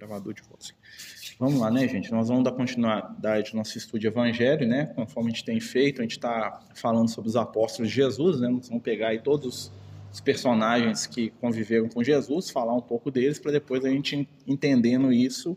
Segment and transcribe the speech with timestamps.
[0.00, 0.74] Gravador de voz.
[1.38, 2.10] Vamos lá, né, gente?
[2.10, 4.86] Nós vamos dar continuidade ao nosso estudo de evangelho, né?
[4.96, 8.48] Conforme a gente tem feito, a gente está falando sobre os apóstolos de Jesus, né?
[8.48, 9.70] Nós vamos pegar aí todos
[10.10, 15.12] os personagens que conviveram com Jesus, falar um pouco deles, para depois a gente, entendendo
[15.12, 15.54] isso,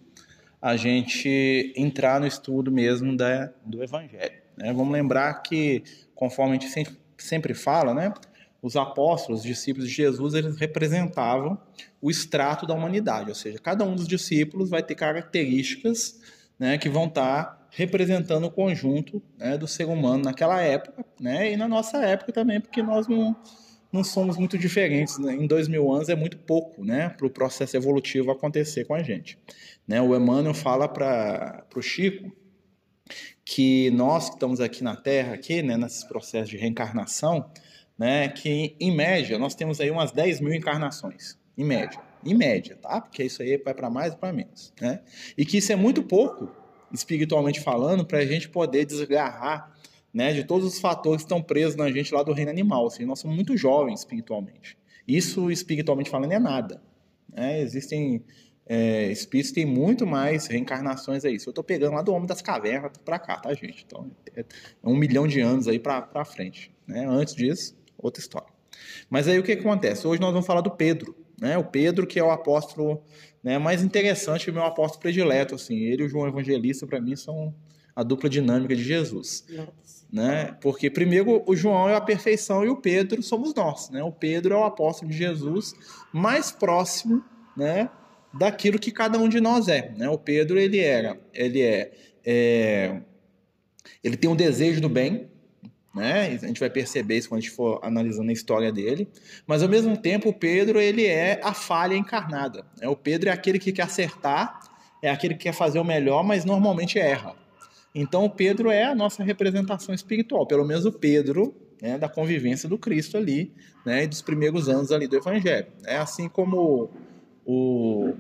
[0.62, 4.41] a gente entrar no estudo mesmo da, do evangelho.
[4.57, 4.73] Né?
[4.73, 5.83] Vamos lembrar que,
[6.13, 8.13] conforme a gente sempre fala, né?
[8.64, 11.60] Os apóstolos, os discípulos de Jesus, eles representavam
[12.02, 16.20] o extrato da humanidade, ou seja, cada um dos discípulos vai ter características
[16.58, 21.57] né, que vão estar representando o conjunto né, do ser humano naquela época, né, e
[21.57, 23.35] na nossa época também, porque nós não,
[23.91, 25.18] não somos muito diferentes.
[25.18, 25.34] Né?
[25.34, 29.04] Em dois mil anos é muito pouco né, para o processo evolutivo acontecer com a
[29.04, 29.38] gente.
[29.85, 30.02] Né?
[30.02, 32.32] O Emmanuel fala para o Chico
[33.43, 37.52] que nós que estamos aqui na Terra, aqui, né, nesses processos de reencarnação,
[38.03, 42.76] né, que em média nós temos aí umas 10 mil encarnações, em média, em média,
[42.76, 42.99] tá?
[42.99, 44.99] Porque isso aí vai para mais e para menos, né?
[45.38, 46.52] E que isso é muito pouco,
[46.91, 49.74] espiritualmente falando, para a gente poder desgarrar,
[50.13, 52.87] né, de todos os fatores que estão presos na gente lá do reino animal.
[52.87, 54.77] Assim, nós somos muito jovens espiritualmente.
[55.07, 56.84] Isso, espiritualmente falando, é nada.
[57.34, 57.62] Né?
[57.62, 58.21] Existem
[58.65, 61.35] é, espíritos têm muito mais reencarnações aí.
[61.35, 63.85] Isso eu estou pegando lá do homem das cavernas para cá, tá, gente?
[63.87, 64.44] Então, é
[64.84, 66.70] um milhão de anos aí para frente.
[66.86, 67.06] Né?
[67.08, 68.48] Antes disso, outra história.
[69.09, 70.08] Mas aí o que acontece?
[70.08, 71.58] Hoje nós vamos falar do Pedro, né?
[71.58, 73.04] O Pedro que é o apóstolo
[73.44, 75.76] né, mais interessante, o meu apóstolo predileto, assim.
[75.76, 77.54] Ele e o João Evangelista para mim são
[77.96, 80.06] a dupla dinâmica de Jesus, Nossa.
[80.12, 80.58] né?
[80.62, 84.04] Porque primeiro o João é a perfeição e o Pedro somos nós, né?
[84.04, 85.76] O Pedro é o apóstolo de Jesus
[86.12, 87.24] mais próximo,
[87.56, 87.90] né?
[88.34, 90.09] Daquilo que cada um de nós é, né?
[90.09, 91.92] O Pedro ele era, ele é,
[92.26, 93.02] é
[94.04, 95.30] ele tem um desejo do bem,
[95.94, 96.40] né?
[96.42, 99.08] A gente vai perceber isso quando a gente for analisando a história dele.
[99.46, 102.66] Mas ao mesmo tempo, o Pedro ele é a falha encarnada.
[102.82, 102.88] Né?
[102.88, 104.60] O Pedro é aquele que quer acertar,
[105.02, 107.36] é aquele que quer fazer o melhor, mas normalmente erra.
[107.94, 112.68] Então, o Pedro é a nossa representação espiritual, pelo menos o Pedro né, da convivência
[112.68, 113.53] do Cristo ali,
[113.86, 115.68] né, dos primeiros anos ali do Evangelho.
[115.86, 116.90] É assim como
[117.46, 118.14] o,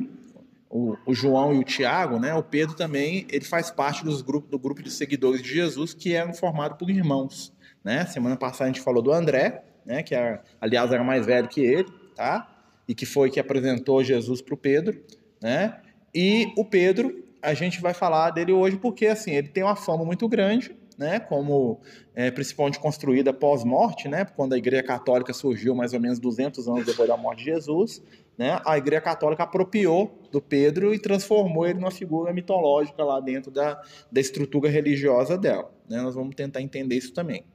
[0.69, 4.47] o, o, João e o Tiago, né, o Pedro também ele faz parte dos grupo,
[4.47, 7.53] do grupo de seguidores de Jesus que eram formados por irmãos.
[7.83, 8.05] Né?
[8.05, 11.61] Semana passada a gente falou do André, né, que era, aliás era mais velho que
[11.61, 12.49] ele, tá?
[12.87, 15.01] E que foi que apresentou Jesus para o Pedro,
[15.41, 15.81] né?
[16.13, 20.05] E o Pedro, a gente vai falar dele hoje porque assim ele tem uma fama
[20.05, 21.19] muito grande, né?
[21.19, 21.81] Como
[22.13, 24.25] é, principalmente construída pós-morte, né?
[24.25, 28.01] Quando a Igreja Católica surgiu mais ou menos 200 anos depois da morte de Jesus,
[28.37, 28.61] né?
[28.65, 33.81] A Igreja Católica apropriou do Pedro e transformou ele numa figura mitológica lá dentro da,
[34.11, 35.72] da estrutura religiosa dela.
[35.93, 36.01] Né?
[36.01, 37.45] Nós vamos tentar entender isso também.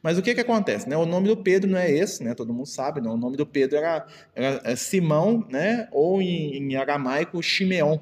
[0.00, 0.88] Mas o que, que acontece?
[0.88, 0.96] Né?
[0.96, 2.32] O nome do Pedro não é esse, né?
[2.32, 3.10] todo mundo sabe, né?
[3.10, 5.88] o nome do Pedro era, era é Simão, né?
[5.90, 7.98] ou em, em aramaico, Shimeon,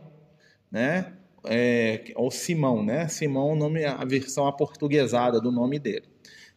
[0.70, 1.14] né?
[1.48, 3.06] É, ou Simão, né?
[3.06, 6.04] Simão, nome, a versão aportuguesada do nome dele.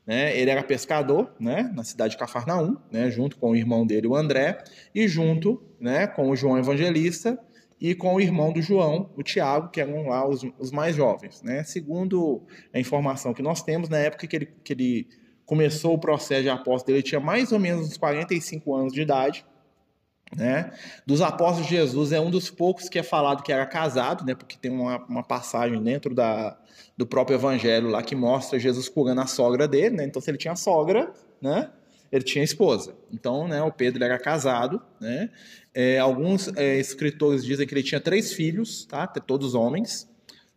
[0.05, 0.35] Né?
[0.35, 1.71] Ele era pescador, né?
[1.75, 3.11] Na cidade de Cafarnaum, né?
[3.11, 4.63] Junto com o irmão dele, o André,
[4.93, 6.07] e junto, né?
[6.07, 7.39] Com o João Evangelista,
[7.79, 11.41] e com o irmão do João, o Tiago, que eram lá os, os mais jovens.
[11.41, 11.63] Né?
[11.63, 15.07] Segundo a informação que nós temos, na época que ele, que ele
[15.45, 19.45] começou o processo de apóstolo, ele tinha mais ou menos uns 45 anos de idade.
[20.35, 20.71] Né?
[21.07, 24.35] Dos apóstolos de Jesus, é um dos poucos que é falado que era casado, né?
[24.35, 26.59] porque tem uma, uma passagem dentro da,
[26.97, 29.95] do próprio evangelho lá que mostra Jesus curando a sogra dele.
[29.95, 30.03] Né?
[30.03, 31.11] Então, se ele tinha sogra,
[31.41, 31.71] né?
[32.11, 32.95] Ele tinha esposa.
[33.11, 35.29] Então, né, o Pedro era casado, né?
[35.73, 39.05] É, alguns é, escritores dizem que ele tinha três filhos, tá?
[39.07, 40.09] Todos homens,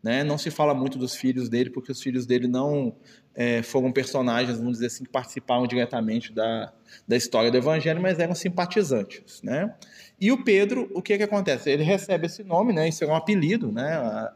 [0.03, 0.25] né?
[0.25, 2.95] Não se fala muito dos filhos dele porque os filhos dele não
[3.35, 6.73] é, foram personagens, vamos dizer assim, que participaram diretamente da,
[7.07, 9.75] da história do Evangelho, mas eram simpatizantes, né?
[10.21, 11.71] E o Pedro, o que que acontece?
[11.71, 12.89] Ele recebe esse nome, né?
[12.89, 14.31] Isso é um apelido, né?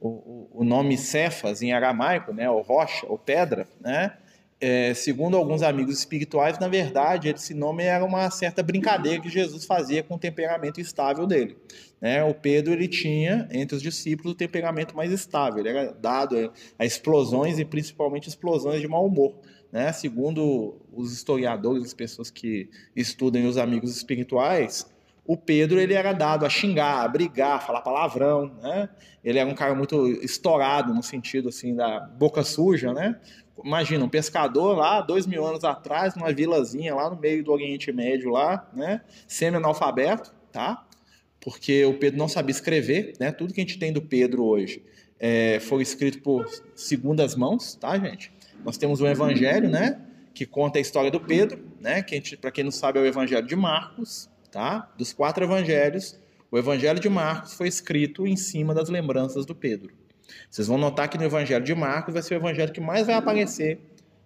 [0.00, 2.48] O, o nome Cefas em aramaico, né?
[2.48, 4.12] Ou rocha, ou pedra, né?
[4.60, 9.64] É, segundo alguns amigos espirituais, na verdade, esse nome era uma certa brincadeira que Jesus
[9.64, 11.56] fazia com o temperamento estável dele.
[11.98, 12.22] Né?
[12.22, 15.60] O Pedro ele tinha, entre os discípulos, o temperamento mais estável.
[15.60, 19.34] Ele era dado a explosões e principalmente explosões de mau humor.
[19.72, 19.90] Né?
[19.92, 24.86] Segundo os historiadores, as pessoas que estudam os amigos espirituais,
[25.30, 28.88] o Pedro ele era dado a xingar, a brigar, a falar palavrão, né?
[29.22, 33.16] Ele era um cara muito estourado no sentido assim da boca suja, né?
[33.64, 37.92] Imagina, um pescador lá, dois mil anos atrás, numa vilazinha lá no meio do Oriente
[37.92, 39.02] Médio lá, né?
[39.28, 40.84] Semi-analfabeto, tá?
[41.40, 43.30] Porque o Pedro não sabia escrever, né?
[43.30, 44.82] Tudo que a gente tem do Pedro hoje
[45.20, 46.44] é, foi escrito por
[46.74, 48.32] segundas mãos, tá, gente?
[48.64, 50.00] Nós temos o Evangelho, né?
[50.34, 52.02] Que conta a história do Pedro, né?
[52.02, 54.92] Que para quem não sabe é o Evangelho de Marcos, tá?
[54.96, 56.18] Dos quatro Evangelhos,
[56.50, 59.94] O Evangelho de Marcos foi escrito em cima das lembranças do Pedro.
[60.48, 63.16] Vocês vão notar que no Evangelho de Marcos vai ser o evangelho que mais vai
[63.16, 63.78] aparecer,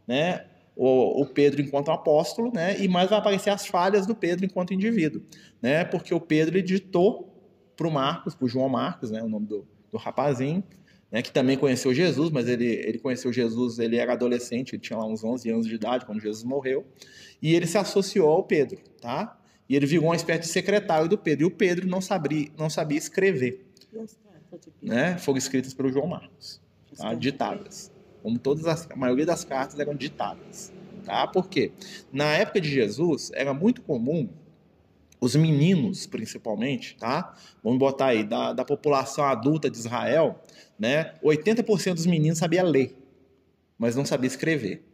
[0.06, 0.47] né?
[0.76, 2.81] O, o Pedro enquanto apóstolo, né?
[2.81, 5.23] E mais vai aparecer as falhas do Pedro enquanto indivíduo,
[5.62, 5.85] né?
[5.85, 7.31] Porque o Pedro ditou
[7.76, 9.23] para o Marcos, para o João Marcos, né?
[9.23, 10.65] O nome do, do rapazinho,
[11.12, 11.23] né?
[11.23, 15.06] Que também conheceu Jesus, mas ele, ele conheceu Jesus, ele era adolescente, ele tinha lá
[15.06, 16.85] uns 11 anos de idade quando Jesus morreu,
[17.41, 19.38] e ele se associou ao Pedro, tá?
[19.69, 21.44] E ele virou uma espécie de secretário do Pedro.
[21.44, 23.64] E o Pedro não sabia, não sabia escrever.
[24.82, 25.16] Né?
[25.19, 26.61] Foram escritas pelo João Marcos,
[26.96, 27.14] tá?
[27.14, 27.90] ditadas.
[28.22, 30.72] Como todas as, a maioria das cartas eram ditadas.
[31.05, 31.26] Tá?
[31.26, 31.72] Por quê?
[32.12, 34.28] Na época de Jesus, era muito comum
[35.20, 37.34] os meninos, principalmente, tá?
[37.62, 40.38] Vamos botar aí, da, da população adulta de Israel,
[40.78, 41.14] né?
[41.22, 42.94] 80% dos meninos sabia ler,
[43.78, 44.84] mas não sabia escrever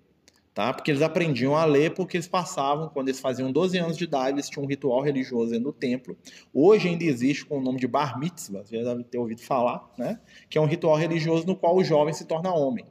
[0.55, 0.73] tá?
[0.73, 4.37] Porque eles aprendiam a ler porque eles passavam, quando eles faziam 12 anos de idade,
[4.37, 6.17] eles tinham um ritual religioso do templo.
[6.53, 9.89] Hoje ainda existe com o nome de Bar Mitzvah, você já deve ter ouvido falar,
[9.97, 10.21] né?
[10.49, 12.85] Que é um ritual religioso no qual o jovem se torna homem,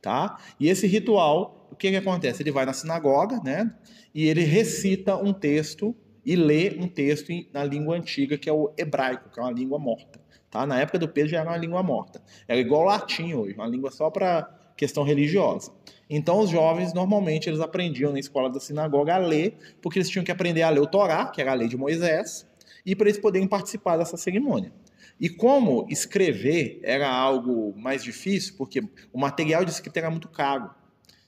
[0.00, 0.38] tá?
[0.58, 2.42] E esse ritual, o que que acontece?
[2.42, 3.74] Ele vai na sinagoga, né?
[4.14, 8.72] E ele recita um texto e lê um texto na língua antiga, que é o
[8.76, 10.20] hebraico, que é uma língua morta.
[10.50, 10.66] Tá?
[10.66, 12.20] Na época do Pedro já era uma língua morta.
[12.46, 15.70] Era igual latim hoje, uma língua só para questão religiosa.
[16.08, 20.24] Então, os jovens, normalmente, eles aprendiam na escola da sinagoga a ler, porque eles tinham
[20.24, 22.46] que aprender a ler o Torá, que era a lei de Moisés,
[22.84, 24.72] e para eles poderem participar dessa cerimônia.
[25.20, 28.80] E como escrever era algo mais difícil, porque
[29.12, 30.70] o material de escrita era muito caro.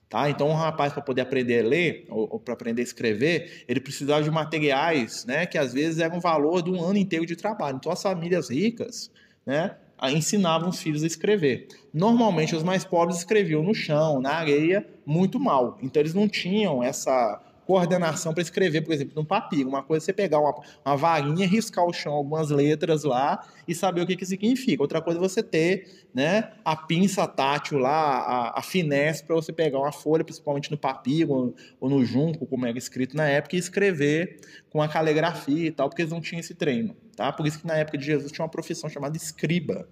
[0.08, 0.30] Tá?
[0.30, 3.80] Então, um rapaz, para poder aprender a ler, ou, ou para aprender a escrever, ele
[3.80, 7.36] precisava de materiais né, que às vezes eram um valor de um ano inteiro de
[7.36, 7.76] trabalho.
[7.76, 9.10] Então, as famílias ricas
[9.44, 9.76] né,
[10.10, 11.68] ensinavam os filhos a escrever.
[11.92, 15.78] Normalmente os mais pobres escreviam no chão, na areia, muito mal.
[15.82, 19.68] Então eles não tinham essa coordenação para escrever, por exemplo, num papiro.
[19.68, 20.54] Uma coisa é você pegar uma,
[20.84, 24.82] uma varinha, riscar o chão algumas letras lá e saber o que, que significa.
[24.82, 29.52] Outra coisa é você ter né, a pinça tátil lá, a, a finesse para você
[29.52, 33.56] pegar uma folha, principalmente no papiro ou, ou, no junco, como era escrito na época,
[33.56, 36.96] e escrever com a caligrafia e tal, porque eles não tinham esse treino.
[37.16, 37.32] Tá?
[37.32, 39.88] Por isso que na época de Jesus tinha uma profissão chamada escriba.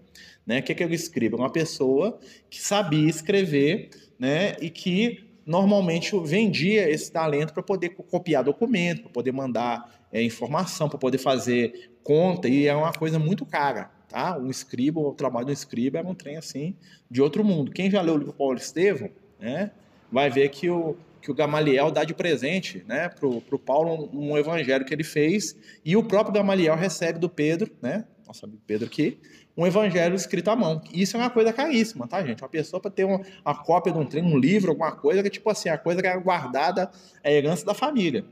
[0.47, 0.61] Né?
[0.61, 1.37] O que é, que é o escriba?
[1.37, 2.19] Uma pessoa
[2.49, 9.11] que sabia escrever né, e que normalmente vendia esse talento para poder copiar documento, para
[9.11, 13.91] poder mandar é, informação, para poder fazer conta, e é uma coisa muito cara.
[14.09, 14.37] Tá?
[14.37, 16.75] Um escriba, o trabalho do escriba era um trem assim
[17.09, 17.71] de outro mundo.
[17.71, 19.71] Quem já leu o livro Paulo Estevam, né,
[20.11, 24.33] vai ver que o, que o Gamaliel dá de presente né, para o Paulo um,
[24.33, 28.62] um, evangelho que ele fez, e o próprio Gamaliel recebe do Pedro, né, nosso amigo
[28.67, 29.19] Pedro aqui,
[29.56, 30.81] um evangelho escrito à mão.
[30.93, 32.43] Isso é uma coisa caríssima, tá, gente?
[32.43, 35.31] Uma pessoa para ter uma, uma, cópia de um um livro, alguma coisa, que é
[35.31, 36.91] tipo assim, a coisa que era guardada,
[37.23, 38.25] é a herança da família.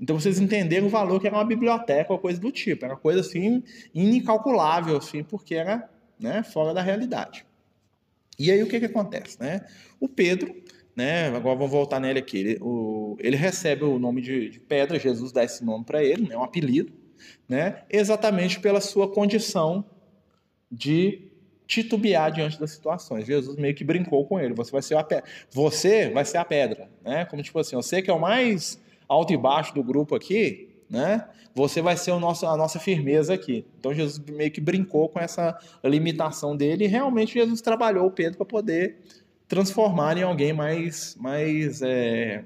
[0.00, 2.84] Então vocês entenderam o valor que era uma biblioteca ou coisa do tipo.
[2.84, 3.62] Era uma coisa assim,
[3.94, 5.88] incalculável, assim, porque era
[6.18, 7.44] né, fora da realidade.
[8.38, 9.38] E aí o que, que acontece?
[9.38, 9.60] Né?
[10.00, 10.54] O Pedro,
[10.96, 14.98] né, agora vamos voltar nele aqui, ele, o, ele recebe o nome de, de Pedra,
[14.98, 16.92] Jesus dá esse nome para ele, né, um apelido,
[17.48, 19.84] né, exatamente pela sua condição
[20.70, 21.32] de
[21.66, 23.26] titubear diante das situações.
[23.26, 24.54] Jesus meio que brincou com ele.
[24.54, 25.24] Você vai ser a pedra.
[25.50, 27.24] Você vai ser a pedra, né?
[27.24, 31.26] Como tipo assim, você que é o mais alto e baixo do grupo aqui, né?
[31.54, 33.66] Você vai ser o nosso, a nossa firmeza aqui.
[33.78, 38.38] Então Jesus meio que brincou com essa limitação dele e realmente Jesus trabalhou o Pedro
[38.38, 38.96] para poder
[39.48, 42.44] transformar em alguém mais, mais é,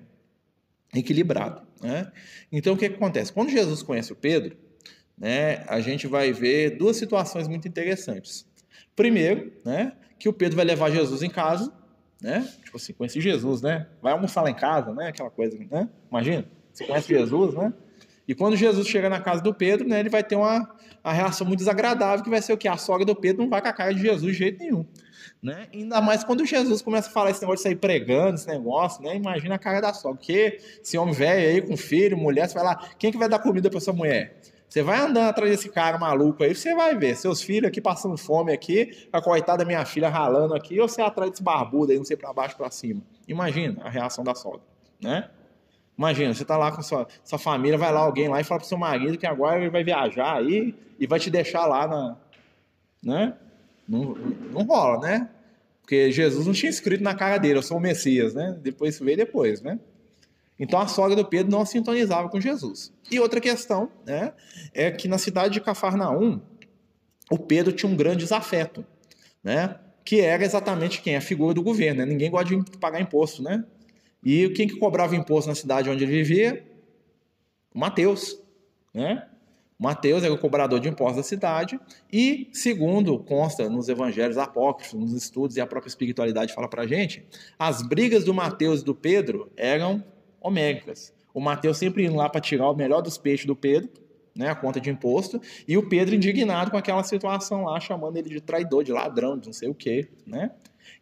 [0.94, 1.62] equilibrado.
[1.80, 2.10] Né?
[2.50, 3.32] Então o que, que acontece?
[3.32, 4.56] Quando Jesus conhece o Pedro,
[5.18, 8.46] né, a gente vai ver duas situações muito interessantes.
[8.94, 11.72] Primeiro, né, que o Pedro vai levar Jesus em casa,
[12.20, 12.48] né?
[12.64, 13.86] Tipo assim, conheci Jesus, né?
[14.00, 15.08] Vai almoçar lá em casa, né?
[15.08, 15.88] Aquela coisa, né?
[16.10, 17.72] Imagina, você conhece Jesus, né?
[18.26, 21.46] E quando Jesus chega na casa do Pedro, né, ele vai ter uma, uma reação
[21.46, 22.66] muito desagradável, que vai ser o que?
[22.66, 24.84] A sogra do Pedro não vai com a cara de Jesus de jeito nenhum.
[25.40, 25.68] Né?
[25.72, 29.14] Ainda mais quando Jesus começa a falar esse negócio de sair pregando, esse negócio, né?
[29.14, 30.18] Imagina a cara da sogra.
[30.18, 33.38] Porque esse homem velho aí, com filho, mulher, você vai lá, quem que vai dar
[33.38, 34.40] comida para sua mulher?
[34.68, 37.16] Você vai andando atrás desse cara maluco aí, você vai ver.
[37.16, 41.00] Seus filhos aqui passando fome aqui, a coitada da minha filha ralando aqui, ou você
[41.00, 43.00] atrás desse barbudo aí, não sei para baixo para cima.
[43.28, 44.60] Imagina a reação da sogra,
[45.00, 45.30] né?
[45.96, 48.68] Imagina, você tá lá com sua, sua família, vai lá alguém lá e fala pro
[48.68, 52.16] seu marido que agora ele vai viajar aí e vai te deixar lá na.
[53.02, 53.34] Né?
[53.88, 54.14] Não,
[54.52, 55.30] não rola, né?
[55.80, 58.58] Porque Jesus não tinha escrito na cara dele, eu sou o Messias, né?
[58.60, 59.78] Depois veio depois, né?
[60.58, 62.92] Então a sogra do Pedro não sintonizava com Jesus.
[63.10, 64.32] E outra questão né,
[64.72, 66.40] é que na cidade de Cafarnaum,
[67.30, 68.84] o Pedro tinha um grande desafeto,
[69.42, 69.78] né?
[70.04, 71.16] Que era exatamente quem?
[71.16, 72.00] A figura do governo.
[72.00, 72.06] Né?
[72.06, 73.64] Ninguém gosta de pagar imposto, né?
[74.24, 76.64] E quem que cobrava imposto na cidade onde ele vivia?
[77.74, 78.40] O Mateus,
[78.94, 79.26] né?
[79.78, 81.78] Mateus era o cobrador de impostos da cidade
[82.10, 87.26] e, segundo consta nos evangelhos apócrifos, nos estudos e a própria espiritualidade fala para gente,
[87.58, 90.02] as brigas do Mateus e do Pedro eram
[91.34, 93.90] O Mateus sempre indo lá para tirar o melhor dos peixes do Pedro,
[94.34, 98.28] né, a conta de imposto, e o Pedro indignado com aquela situação lá, chamando ele
[98.28, 100.50] de traidor, de ladrão, de não sei o quê, né?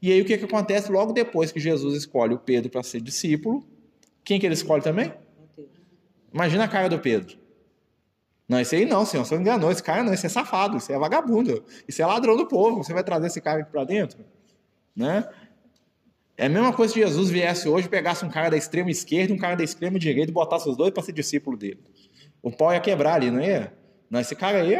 [0.00, 3.00] E aí o que, que acontece logo depois que Jesus escolhe o Pedro para ser
[3.00, 3.66] discípulo?
[4.22, 5.12] Quem que ele escolhe também?
[6.32, 7.36] Imagina a cara do Pedro.
[8.48, 9.70] Não, esse aí não, senhor, você enganou.
[9.70, 12.82] Esse cara não, esse é safado, esse é vagabundo, esse é ladrão do povo.
[12.82, 14.24] Você vai trazer esse cara aqui para dentro?
[14.94, 15.26] Né?
[16.36, 19.36] É a mesma coisa se Jesus viesse hoje, pegasse um cara da extrema esquerda e
[19.36, 21.80] um cara da extrema direita e botasse os dois para ser discípulo dele.
[22.42, 23.72] O pau ia quebrar ali, não ia?
[24.10, 24.74] Não, esse cara aí,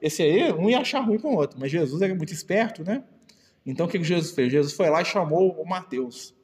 [0.00, 1.58] esse aí, um ia achar ruim com o outro.
[1.58, 3.02] Mas Jesus era muito esperto, né?
[3.66, 4.52] Então o que Jesus fez?
[4.52, 6.34] Jesus foi lá e chamou o Mateus.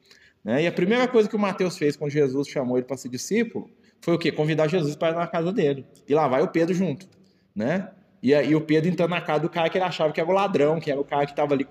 [0.43, 0.63] Né?
[0.63, 3.69] E a primeira coisa que o Mateus fez quando Jesus chamou ele para ser discípulo
[4.01, 4.31] foi o quê?
[4.31, 5.85] Convidar Jesus para ir na casa dele.
[6.07, 7.07] E lá vai o Pedro junto,
[7.55, 7.91] né?
[8.21, 10.33] E, aí o Pedro entrando na casa do cara que ele achava que era o
[10.33, 11.67] ladrão, que era o cara que estava ali o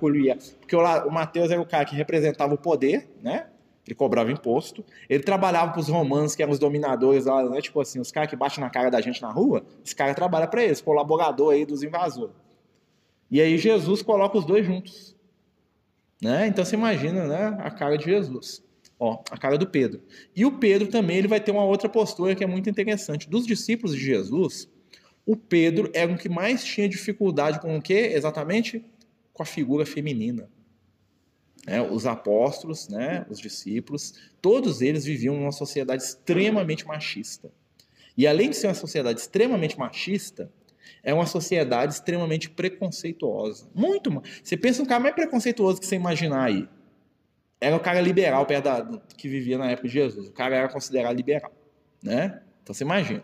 [0.59, 3.47] Porque o, o Mateus era o cara que representava o poder, né?
[3.87, 4.85] Ele cobrava imposto.
[5.09, 7.61] Ele trabalhava para os romanos, que eram os dominadores lá, né?
[7.61, 10.47] Tipo assim, os caras que batem na cara da gente na rua, esse cara trabalha
[10.47, 12.35] para eles, colaborador aí dos invasores.
[13.31, 15.17] E aí Jesus coloca os dois juntos.
[16.21, 16.49] Né?
[16.49, 18.63] Então você imagina né, a cara de Jesus.
[18.99, 20.03] Ó, a cara do Pedro.
[20.37, 23.31] E o Pedro também ele vai ter uma outra postura que é muito interessante.
[23.31, 24.69] Dos discípulos de Jesus,
[25.27, 28.85] o Pedro era o que mais tinha dificuldade com o que exatamente?
[29.33, 30.49] Com a figura feminina.
[31.67, 37.53] É, os apóstolos, né, os discípulos, todos eles viviam numa sociedade extremamente machista.
[38.17, 40.51] E além de ser uma sociedade extremamente machista,
[41.03, 43.69] é uma sociedade extremamente preconceituosa.
[43.75, 44.11] Muito.
[44.43, 46.69] Você pensa um cara mais preconceituoso que você imaginar aí
[47.61, 50.29] era o cara liberal perto da, que vivia na época de Jesus.
[50.29, 51.53] O cara era considerado liberal,
[52.03, 52.41] né?
[52.63, 53.23] Então você imagina.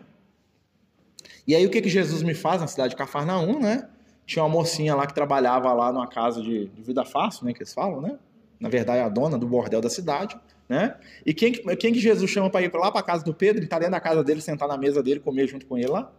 [1.47, 3.87] E aí o que, que Jesus me faz na cidade de Cafarnaum, né?
[4.25, 7.53] Tinha uma mocinha lá que trabalhava lá numa casa de, de vida fácil, né?
[7.53, 8.19] Que eles falam, né?
[8.59, 10.37] Na verdade, a dona do bordel da cidade,
[10.67, 10.95] né?
[11.25, 13.61] E quem, quem que Jesus chama para ir lá para casa do Pedro?
[13.61, 16.11] Ele tá dentro da casa dele, sentar na mesa dele, comer junto com ele lá?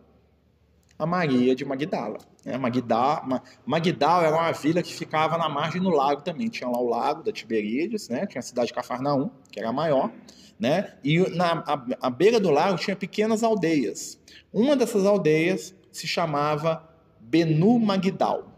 [0.99, 2.19] A Maria de Magdala.
[2.45, 2.59] Né?
[2.59, 6.49] Magdala, Magdala era uma vila que ficava na margem do lago também.
[6.49, 8.27] Tinha lá o lago da Tiberíades, né?
[8.27, 10.11] tinha a cidade de Cafarnaum, que era a maior,
[10.59, 10.95] né?
[11.05, 14.19] e na a, a beira do lago tinha pequenas aldeias.
[14.53, 16.83] Uma dessas aldeias se chamava
[17.21, 18.49] Benu Magdal,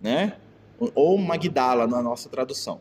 [0.00, 0.38] né?
[0.94, 2.80] ou Magdala na nossa tradução.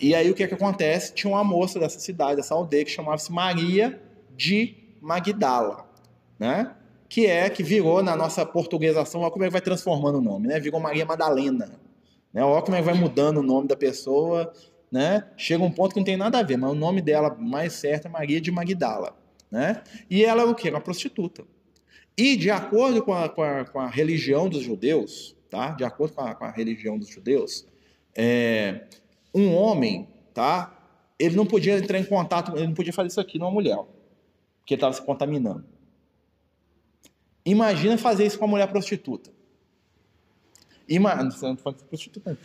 [0.00, 1.14] E aí o que, é que acontece?
[1.14, 4.00] Tinha uma moça dessa cidade, dessa aldeia, que chamava-se Maria
[4.36, 5.88] de Magdala,
[6.38, 6.74] né?
[7.08, 10.46] Que é que virou na nossa portuguesação, olha como é que vai transformando o nome,
[10.46, 10.60] né?
[10.60, 11.70] Virou Maria Madalena.
[12.32, 12.44] Né?
[12.44, 14.52] Olha como é que vai mudando o nome da pessoa,
[14.92, 15.26] né?
[15.36, 18.06] Chega um ponto que não tem nada a ver, mas o nome dela mais certo
[18.06, 19.16] é Maria de Magdala,
[19.50, 19.82] né?
[20.10, 20.68] E ela é o quê?
[20.68, 21.44] Uma prostituta.
[22.16, 25.70] E de acordo com a, com a, com a religião dos judeus, tá?
[25.70, 27.66] De acordo com a, com a religião dos judeus,
[28.14, 28.82] é,
[29.34, 30.74] um homem, tá?
[31.18, 33.78] Ele não podia entrar em contato, ele não podia fazer isso aqui numa mulher,
[34.58, 35.64] porque ele estava se contaminando.
[37.50, 39.30] Imagina fazer isso com uma mulher prostituta.
[40.86, 42.38] Imagina, não pode ser prostituta.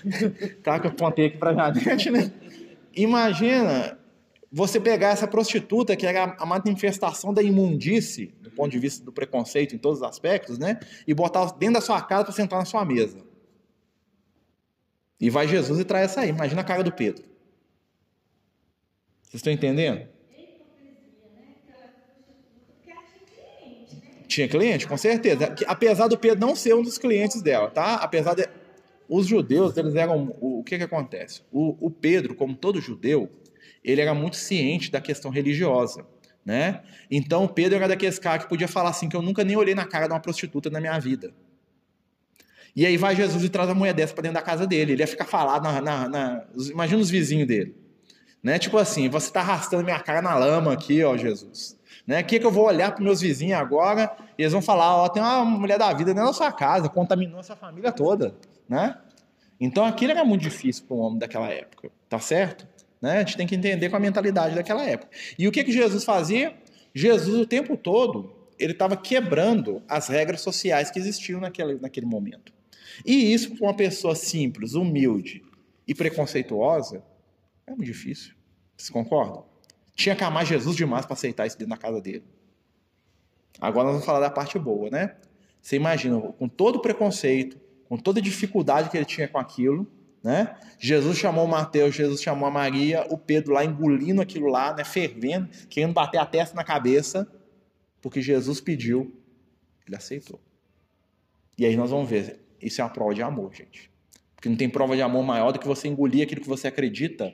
[0.63, 2.31] Tá que eu aqui pra gente, né?
[2.95, 3.98] Imagina
[4.50, 9.12] você pegar essa prostituta, que era a manifestação da imundície, do ponto de vista do
[9.12, 10.79] preconceito em todos os aspectos, né?
[11.05, 13.17] E botar dentro da sua casa para sentar na sua mesa.
[15.19, 16.29] E vai Jesus e traz essa aí.
[16.29, 17.24] Imagina a cara do Pedro.
[19.24, 20.12] Vocês estão entendendo?
[24.34, 25.56] Tinha cliente, com certeza.
[25.68, 27.98] Apesar do Pedro não ser um dos clientes dela, tá?
[27.98, 28.48] Apesar de.
[29.08, 30.36] Os judeus, eles eram.
[30.42, 31.44] O que que acontece?
[31.52, 33.30] O, o Pedro, como todo judeu,
[33.84, 36.04] ele era muito ciente da questão religiosa,
[36.44, 36.82] né?
[37.12, 39.75] Então, o Pedro era daqueles caras que podia falar assim: que eu nunca nem olhei
[39.75, 41.32] na cara de uma prostituta na minha vida.
[42.75, 44.94] E aí vai Jesus e traz a mulher dessa para dentro da casa dele.
[44.94, 46.44] Ele ia ficar falado na, na, na.
[46.72, 47.75] Imagina os vizinhos dele.
[48.44, 48.60] Né?
[48.60, 51.80] Tipo assim, você está arrastando minha cara na lama aqui, ó, Jesus.
[52.06, 52.20] Né?
[52.20, 55.08] O que, que eu vou olhar para meus vizinhos agora e eles vão falar: Ó,
[55.08, 58.36] tem uma mulher da vida dentro da sua casa, contaminou essa família toda.
[58.68, 58.98] Né?
[59.60, 62.68] Então aquilo era muito difícil para um homem daquela época, tá certo?
[63.02, 63.18] Né?
[63.18, 65.10] A gente tem que entender com a mentalidade daquela época.
[65.40, 66.54] E o que, que Jesus fazia?
[66.94, 72.54] Jesus, o tempo todo, ele estava quebrando as regras sociais que existiam naquele, naquele momento.
[73.06, 75.44] E isso para uma pessoa simples, humilde
[75.88, 77.04] e preconceituosa
[77.67, 78.34] é muito difícil.
[78.75, 79.46] Vocês concordam?
[79.96, 82.24] Tinha que amar Jesus demais para aceitar isso dentro da casa dele.
[83.60, 85.15] Agora nós vamos falar da parte boa, né?
[85.62, 89.89] Você imagina, com todo o preconceito, com toda a dificuldade que ele tinha com aquilo,
[90.24, 90.58] né?
[90.79, 94.84] Jesus chamou Mateus, Jesus chamou a Maria, o Pedro lá engolindo aquilo lá, né?
[94.84, 97.32] Fervendo, querendo bater a testa na cabeça,
[98.01, 99.13] porque Jesus pediu,
[99.86, 100.41] ele aceitou.
[101.58, 102.39] E aí nós vamos ver.
[102.62, 103.91] Isso é uma prova de amor, gente.
[104.36, 107.34] Porque não tem prova de amor maior do que você engolir aquilo que você acredita.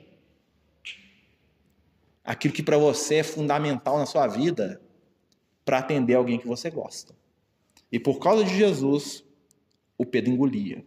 [2.30, 4.80] Aquilo que para você é fundamental na sua vida
[5.64, 7.12] para atender alguém que você gosta.
[7.90, 9.24] E por causa de Jesus,
[9.98, 10.84] o Pedro engolia.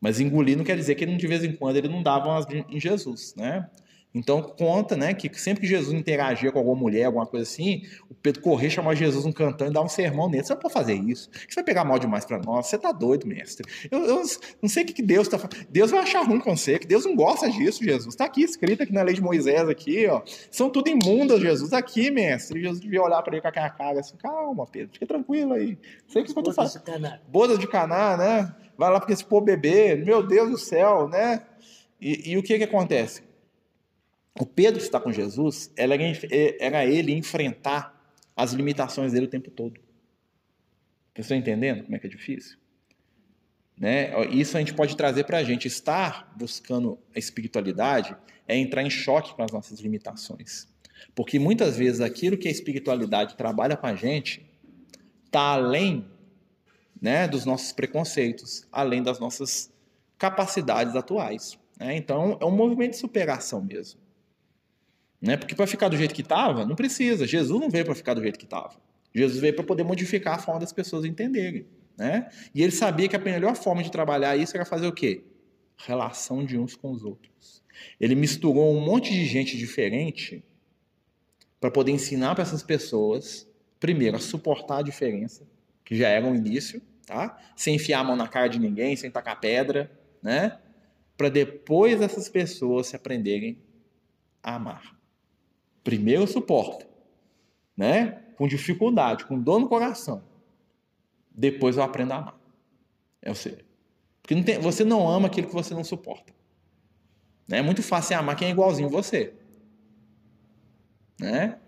[0.00, 2.46] Mas engolir não quer dizer que ele, de vez em quando ele não dava umas
[2.48, 3.68] em Jesus, né?
[4.12, 8.14] Então conta, né, que sempre que Jesus interagia com alguma mulher, alguma coisa assim, o
[8.14, 10.42] Pedro corria, chamava Jesus um cantando e dava um sermão nele.
[10.42, 11.30] Você não pode fazer isso.
[11.32, 12.66] Você vai pegar mal demais para nós.
[12.66, 13.64] Você tá doido, mestre.
[13.88, 14.22] Eu, eu
[14.60, 15.64] não sei o que, que Deus tá falando.
[15.70, 18.14] Deus vai achar ruim com você, que Deus não gosta disso, Jesus.
[18.14, 20.22] Está aqui escrito aqui na lei de Moisés aqui, ó.
[20.50, 21.72] São tudo imundas, Jesus.
[21.72, 22.60] Aqui, mestre.
[22.60, 25.78] Jesus devia olhar para ele com aquela cara assim, calma, Pedro, fica tranquilo aí.
[26.08, 26.72] Sei que tô falando.
[27.28, 28.54] Bodas de caná, né?
[28.76, 31.42] Vai lá porque esse povo beber, meu Deus do céu, né?
[32.00, 33.29] E, e o que que acontece?
[34.38, 39.80] O Pedro que está com Jesus, era ele enfrentar as limitações dele o tempo todo.
[41.14, 42.56] Vocês estão entendendo como é que é difícil?
[43.76, 44.12] Né?
[44.30, 45.66] Isso a gente pode trazer para a gente.
[45.66, 50.68] Estar buscando a espiritualidade é entrar em choque com as nossas limitações.
[51.14, 54.46] Porque muitas vezes aquilo que a espiritualidade trabalha com a gente
[55.24, 56.06] está além
[57.00, 59.72] né, dos nossos preconceitos, além das nossas
[60.18, 61.58] capacidades atuais.
[61.78, 61.96] Né?
[61.96, 63.98] Então, é um movimento de superação mesmo.
[65.20, 65.36] Né?
[65.36, 67.26] Porque para ficar do jeito que estava, não precisa.
[67.26, 68.74] Jesus não veio para ficar do jeito que estava.
[69.14, 71.66] Jesus veio para poder modificar a forma das pessoas entenderem.
[71.96, 72.30] Né?
[72.54, 75.22] E ele sabia que a melhor forma de trabalhar isso era fazer o quê?
[75.76, 77.62] Relação de uns com os outros.
[78.00, 80.42] Ele misturou um monte de gente diferente
[81.60, 83.46] para poder ensinar para essas pessoas,
[83.78, 85.46] primeiro, a suportar a diferença,
[85.84, 87.38] que já era um início, tá?
[87.54, 89.90] Sem enfiar a mão na cara de ninguém, sem tacar pedra,
[90.22, 90.58] né?
[91.16, 93.58] Para depois essas pessoas se aprenderem
[94.42, 94.99] a amar.
[95.82, 96.86] Primeiro suporta,
[97.76, 98.22] né?
[98.36, 100.22] Com dificuldade, com dor no coração.
[101.30, 102.40] Depois eu aprendo a amar.
[103.22, 103.64] É você.
[104.22, 106.32] Porque não tem, você não ama aquilo que você não suporta.
[107.48, 107.58] Né?
[107.58, 109.32] É muito fácil amar quem é igualzinho você.
[111.18, 111.58] Né?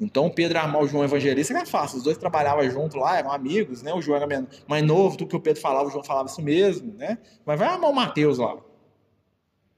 [0.00, 1.98] Então o Pedro amar o João Evangelista era fácil.
[1.98, 3.92] Os dois trabalhavam junto lá, eram amigos, né?
[3.92, 6.94] O João era mais novo do que o Pedro falava, o João falava isso mesmo,
[6.94, 7.18] né?
[7.44, 8.56] Mas vai amar o Mateus lá.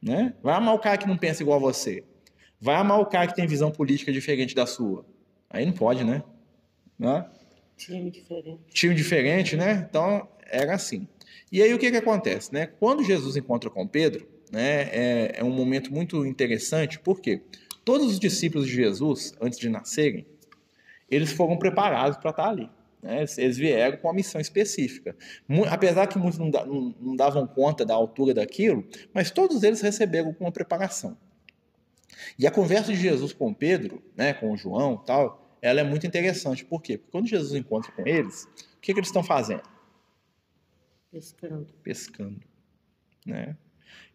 [0.03, 0.35] Né?
[0.43, 2.05] Vai amar o cara que não pensa igual a você.
[2.61, 5.05] Vai amar o cara que tem visão política diferente da sua.
[5.49, 6.23] Aí não pode, né?
[6.99, 7.27] né?
[7.77, 8.61] Time diferente.
[8.73, 9.87] Time diferente, né?
[9.89, 11.09] Então, era assim.
[11.51, 12.67] E aí o que, que acontece, né?
[12.67, 17.43] Quando Jesus encontra com Pedro, né, é, é um momento muito interessante, porque
[17.85, 20.27] todos os discípulos de Jesus, antes de nascerem,
[21.11, 22.69] eles foram preparados para estar ali.
[23.03, 23.25] Né?
[23.39, 25.17] Eles vieram com uma missão específica.
[25.69, 30.53] Apesar que muitos não davam conta da altura daquilo, mas todos eles receberam com uma
[30.53, 31.17] preparação.
[32.39, 36.65] E a conversa de Jesus com Pedro, né, com João tal, ela é muito interessante.
[36.65, 36.97] Por quê?
[36.97, 38.45] Porque quando Jesus encontra com eles,
[38.77, 39.63] o que, que eles estão fazendo?
[41.11, 41.73] Pescando.
[41.83, 42.41] Pescando.
[43.27, 43.57] Né?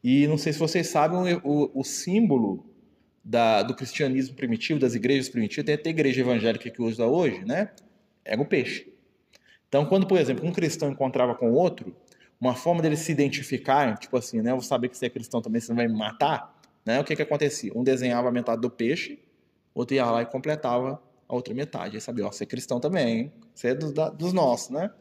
[0.04, 2.66] E não sei se vocês sabem, o, o símbolo
[3.24, 7.44] da, do cristianismo primitivo, das igrejas primitivas, tem até a igreja evangélica que usa hoje,
[7.44, 7.72] né?
[8.24, 8.94] Era o peixe.
[9.68, 11.96] Então, quando, por exemplo, um cristão encontrava com outro,
[12.40, 14.52] uma forma dele se identificar, tipo assim, né?
[14.52, 16.55] Eu vou saber que você é cristão também, você não vai me matar.
[16.86, 17.00] Né?
[17.00, 17.72] O que, que acontecia?
[17.76, 19.20] Um desenhava a metade do peixe,
[19.74, 21.96] outro ia lá e completava a outra metade.
[21.96, 23.34] Aí sabia, ó, você é cristão também, hein?
[23.54, 24.92] você é dos, da, dos nossos, né?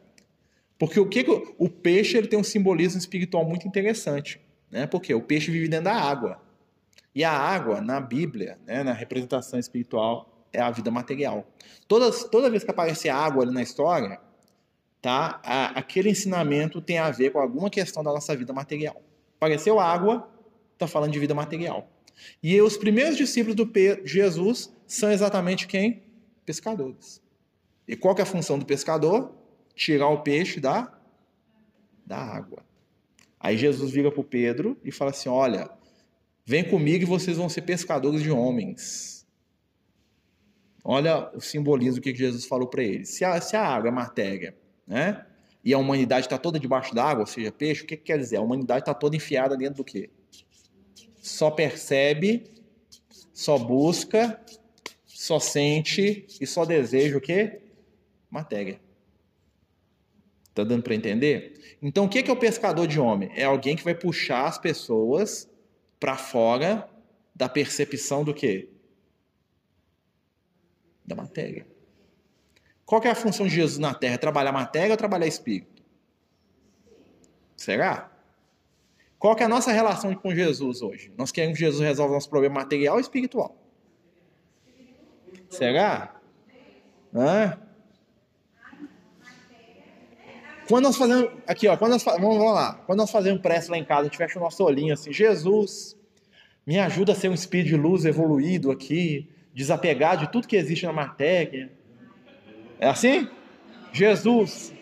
[0.77, 4.87] Porque o que, que o peixe ele tem um simbolismo espiritual muito interessante, né?
[4.87, 6.41] Porque o peixe vive dentro da água.
[7.13, 11.47] E a água, na Bíblia, né, na representação espiritual, é a vida material.
[11.87, 14.19] Todas, toda vez que aparece água ali na história,
[15.01, 15.39] tá,
[15.75, 19.01] aquele ensinamento tem a ver com alguma questão da nossa vida material.
[19.37, 20.29] Apareceu água,
[20.75, 21.89] está falando de vida material.
[22.41, 23.69] E os primeiros discípulos do
[24.03, 26.03] Jesus são exatamente quem?
[26.45, 27.21] Pescadores.
[27.87, 29.33] E qual é a função do pescador?
[29.75, 30.93] Tirar o peixe da,
[32.05, 32.63] da água.
[33.39, 35.69] Aí Jesus vira para o Pedro e fala assim: Olha,
[36.45, 39.27] vem comigo e vocês vão ser pescadores de homens.
[40.83, 43.09] Olha o simbolismo que Jesus falou para eles.
[43.09, 44.55] Se a, se a água é matéria,
[44.87, 45.25] né?
[45.63, 48.37] E a humanidade está toda debaixo d'água, ou seja, peixe, o que, que quer dizer?
[48.37, 50.11] A humanidade está toda enfiada dentro do quê?
[51.25, 52.43] Só percebe,
[53.33, 54.39] só busca,
[55.07, 57.61] só sente e só deseja o quê?
[58.29, 58.79] Matéria.
[60.53, 61.77] Tá dando para entender?
[61.81, 63.31] Então, o que é o pescador de homem?
[63.33, 65.49] É alguém que vai puxar as pessoas
[65.99, 66.87] para fora
[67.33, 68.69] da percepção do quê?
[71.03, 71.65] Da matéria.
[72.85, 74.19] Qual é a função de Jesus na Terra?
[74.19, 75.83] Trabalhar matéria ou trabalhar espírito?
[77.57, 78.14] Será?
[79.17, 81.11] Qual que é a nossa relação com Jesus hoje?
[81.17, 83.55] Nós queremos que Jesus resolva nosso problema material ou espiritual?
[85.49, 86.15] Será?
[87.13, 87.57] Hã?
[90.67, 91.31] Quando nós fazemos.
[91.47, 91.77] Aqui, ó.
[91.77, 92.73] Quando nós, vamos, vamos lá.
[92.85, 95.13] Quando nós fazemos prece lá em casa, a gente fecha o nosso olhinho assim.
[95.13, 95.95] Jesus,
[96.65, 100.85] me ajuda a ser um espírito de luz evoluído aqui, desapegar de tudo que existe
[100.85, 101.71] na matéria.
[102.79, 103.29] É assim?
[103.93, 104.73] Jesus.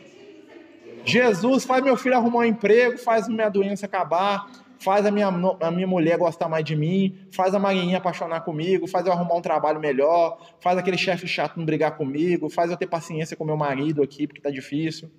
[1.05, 5.71] Jesus, faz meu filho arrumar um emprego, faz minha doença acabar, faz a minha, a
[5.71, 9.41] minha mulher gostar mais de mim, faz a Marinha apaixonar comigo, faz eu arrumar um
[9.41, 13.57] trabalho melhor, faz aquele chefe chato não brigar comigo, faz eu ter paciência com meu
[13.57, 15.09] marido aqui, porque tá difícil.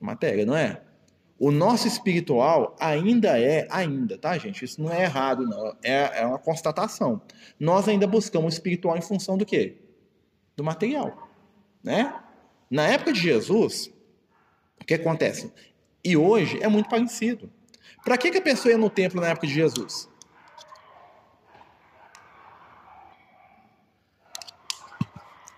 [0.00, 0.82] Matéria, não é?
[1.38, 4.64] O nosso espiritual ainda é, ainda, tá, gente?
[4.64, 5.76] Isso não é errado, não.
[5.82, 7.22] É, é uma constatação.
[7.58, 9.76] Nós ainda buscamos o espiritual em função do quê?
[10.56, 11.28] Do material,
[11.82, 12.12] né?
[12.68, 13.90] Na época de Jesus,
[14.88, 15.52] que acontece?
[16.02, 17.52] E hoje é muito parecido.
[18.02, 20.08] Para que, que a pessoa ia no templo na época de Jesus?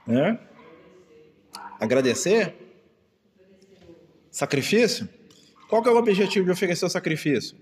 [0.09, 0.37] É?
[1.79, 2.57] Agradecer?
[4.33, 5.09] Sacrifício?
[5.69, 7.57] Qual que é o objetivo de oferecer o sacrifício?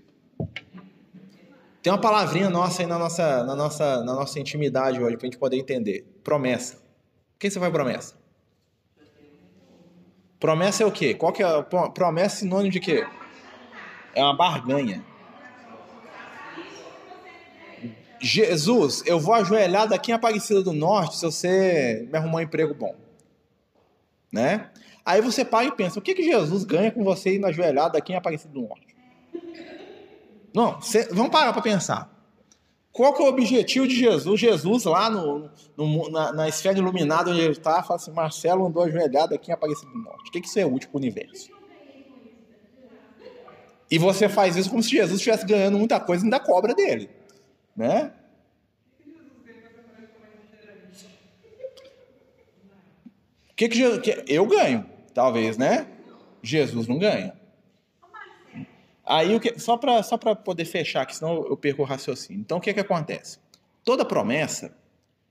[1.83, 5.29] Tem uma palavrinha nossa aí na nossa, na nossa, na nossa intimidade hoje, para a
[5.29, 6.03] gente poder entender.
[6.23, 6.77] Promessa.
[7.35, 8.18] O que você faz promessa?
[10.39, 11.13] Promessa é o quê?
[11.13, 11.61] Qual que é
[11.93, 13.05] promessa é sinônimo de quê?
[14.15, 15.03] É uma barganha.
[18.21, 22.73] Jesus, eu vou ajoelhar daqui em Aparecida do Norte se você me arrumar um emprego
[22.73, 22.95] bom.
[24.31, 24.69] Né?
[25.05, 28.13] Aí você para e pensa, o que, que Jesus ganha com você indo ajoelhado aqui
[28.13, 28.95] em Aparecida do Norte?
[30.53, 32.18] Não, cê, vamos parar para pensar.
[32.91, 34.39] Qual que é o objetivo de Jesus?
[34.39, 38.83] Jesus lá no, no na, na, esfera iluminada onde ele está, fala assim, Marcelo andou
[38.83, 40.27] ajoelhado aqui em Aparecida do Norte.
[40.27, 41.49] O que, que isso é útil para o universo?
[43.91, 47.09] E você faz isso como se Jesus estivesse ganhando muita coisa ainda cobra dele.
[47.75, 48.11] Né?
[53.51, 54.01] O que, que Jesus.
[54.27, 55.87] Eu ganho, talvez, né?
[56.41, 57.38] Jesus não ganha.
[59.09, 62.41] Aí, o que, só para só poder fechar, que senão eu perco o raciocínio.
[62.41, 63.39] Então, o que, que acontece?
[63.83, 64.71] Toda promessa,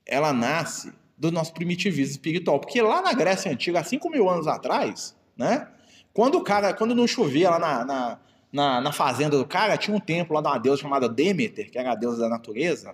[0.05, 2.59] ela nasce do nosso primitivismo espiritual.
[2.59, 5.69] Porque lá na Grécia Antiga, há 5 mil anos atrás, né?
[6.13, 8.19] Quando o cara, quando não chovia lá na, na,
[8.53, 11.79] na, na, fazenda do cara, tinha um templo lá de uma deusa chamada Demeter, que
[11.79, 12.93] era a deusa da natureza,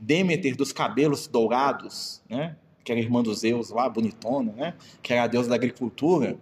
[0.00, 2.56] Demeter dos cabelos dourados, né?
[2.82, 4.74] Que era irmã dos Zeus lá, bonitona, né?
[5.00, 6.36] Que era a deusa da agricultura.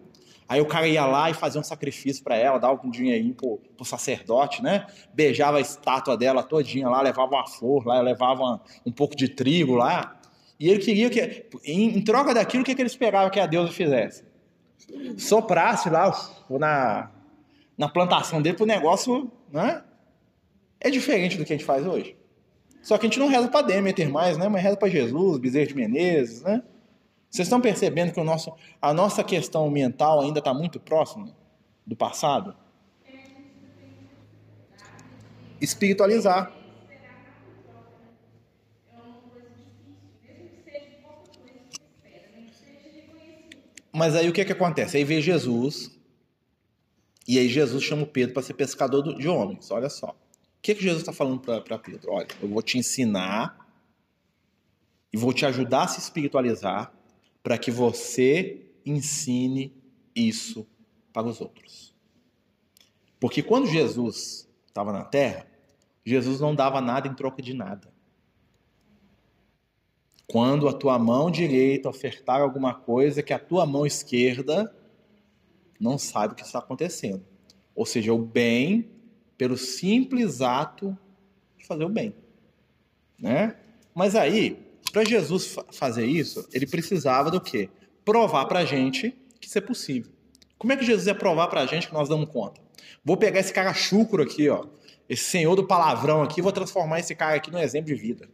[0.49, 3.59] Aí o cara ia lá e fazia um sacrifício para ela, dava um dinheirinho pro,
[3.77, 4.87] pro sacerdote, né?
[5.15, 9.75] Beijava a estátua dela todinha lá, levava uma flor lá, levava um pouco de trigo
[9.75, 10.21] lá.
[10.59, 13.47] E ele queria que, em, em troca daquilo, o que, que ele esperava que a
[13.47, 14.25] deusa fizesse?
[15.17, 16.13] Soprasse lá
[16.51, 17.11] na,
[17.77, 19.83] na plantação dele pro negócio, né?
[20.81, 22.17] É diferente do que a gente faz hoje.
[22.83, 24.49] Só que a gente não reza para Demeter mais, né?
[24.49, 26.63] Mas reza para Jesus, Bezerra de Menezes, né?
[27.33, 31.35] Vocês estão percebendo que o nosso, a nossa questão mental ainda está muito próxima
[31.87, 32.55] do passado?
[35.59, 36.53] Espiritualizar.
[43.91, 44.99] Mas aí o que, que acontece?
[44.99, 45.91] Aí vem Jesus,
[47.27, 49.71] e aí Jesus chama o Pedro para ser pescador de homens.
[49.71, 50.11] Olha só.
[50.11, 50.15] O
[50.61, 52.13] que, que Jesus está falando para Pedro?
[52.13, 53.57] Olha, eu vou te ensinar
[55.11, 56.93] e vou te ajudar a se espiritualizar
[57.43, 59.75] para que você ensine
[60.15, 60.67] isso
[61.13, 61.95] para os outros.
[63.19, 65.47] Porque quando Jesus estava na terra,
[66.05, 67.93] Jesus não dava nada em troca de nada.
[70.27, 74.75] Quando a tua mão direita ofertar alguma coisa que a tua mão esquerda
[75.79, 77.25] não sabe o que está acontecendo.
[77.75, 78.91] Ou seja, o bem
[79.37, 80.97] pelo simples ato
[81.57, 82.15] de fazer o bem.
[83.19, 83.57] Né?
[83.95, 87.71] Mas aí, para Jesus fazer isso, ele precisava do quê?
[88.05, 90.13] Provar para a gente que isso é possível.
[90.59, 92.61] Como é que Jesus ia provar para a gente que nós damos conta?
[93.05, 94.67] Vou pegar esse cara chucro aqui, ó,
[95.09, 98.29] esse senhor do palavrão aqui, vou transformar esse cara aqui num exemplo de vida.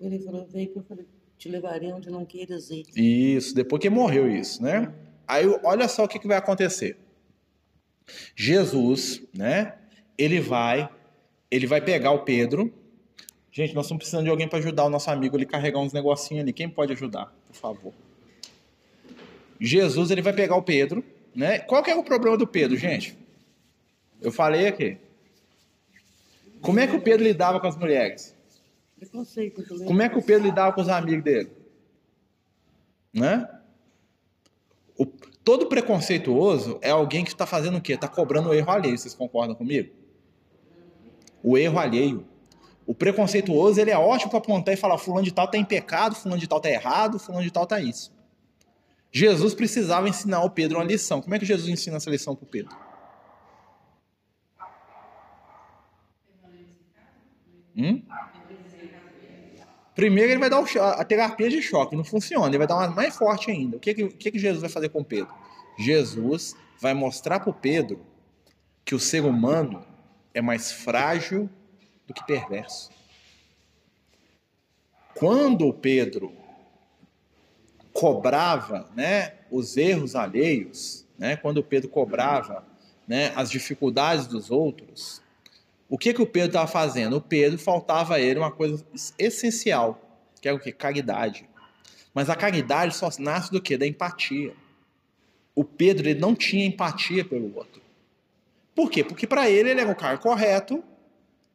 [0.00, 1.06] Ele falou, veio que eu falei,
[1.38, 2.84] te levaria onde não queiras ir.
[2.94, 4.92] Isso, depois que morreu isso, né?
[5.26, 6.98] Aí olha só o que, que vai acontecer.
[8.36, 9.78] Jesus, né?
[10.18, 10.88] Ele vai,
[11.50, 12.72] ele vai pegar o Pedro,
[13.52, 16.42] Gente, nós estamos precisando de alguém para ajudar o nosso amigo ali carregar uns negocinhos
[16.42, 16.54] ali.
[16.54, 17.92] Quem pode ajudar, por favor?
[19.60, 21.58] Jesus, ele vai pegar o Pedro, né?
[21.58, 23.14] Qual que é o problema do Pedro, gente?
[24.22, 24.96] Eu falei aqui.
[26.62, 28.34] Como é que o Pedro lidava com as mulheres?
[29.86, 31.50] Como é que o Pedro lidava com os amigos dele?
[33.12, 33.46] Né?
[34.96, 37.92] O, todo preconceituoso é alguém que está fazendo o quê?
[37.92, 38.96] Está cobrando o erro alheio.
[38.96, 39.92] Vocês concordam comigo?
[41.42, 42.31] O erro alheio.
[42.86, 46.14] O preconceituoso ele é ótimo para apontar e falar fulano de tal está em pecado,
[46.14, 48.12] fulano de tal está errado, fulano de tal está isso.
[49.10, 51.20] Jesus precisava ensinar ao Pedro uma lição.
[51.20, 52.76] Como é que Jesus ensina essa lição para o Pedro?
[57.76, 58.02] Hum?
[59.94, 60.64] Primeiro ele vai dar
[60.98, 63.76] a terapia de choque, não funciona, ele vai dar uma mais forte ainda.
[63.76, 65.32] O que, que, que Jesus vai fazer com Pedro?
[65.78, 68.00] Jesus vai mostrar para o Pedro
[68.84, 69.84] que o ser humano
[70.32, 71.48] é mais frágil
[72.06, 72.90] do que perverso.
[75.14, 76.32] Quando o Pedro
[77.92, 82.64] cobrava né, os erros alheios, né, quando Pedro cobrava
[83.06, 85.22] né, as dificuldades dos outros,
[85.88, 87.16] o que, que o Pedro estava fazendo?
[87.16, 88.84] O Pedro faltava a ele uma coisa
[89.18, 90.00] essencial,
[90.40, 90.72] que é o que?
[90.72, 91.48] Caridade.
[92.14, 93.76] Mas a caridade só nasce do que?
[93.76, 94.54] Da empatia.
[95.54, 97.82] O Pedro ele não tinha empatia pelo outro.
[98.74, 99.04] Por quê?
[99.04, 100.82] Porque para ele ele era um cara correto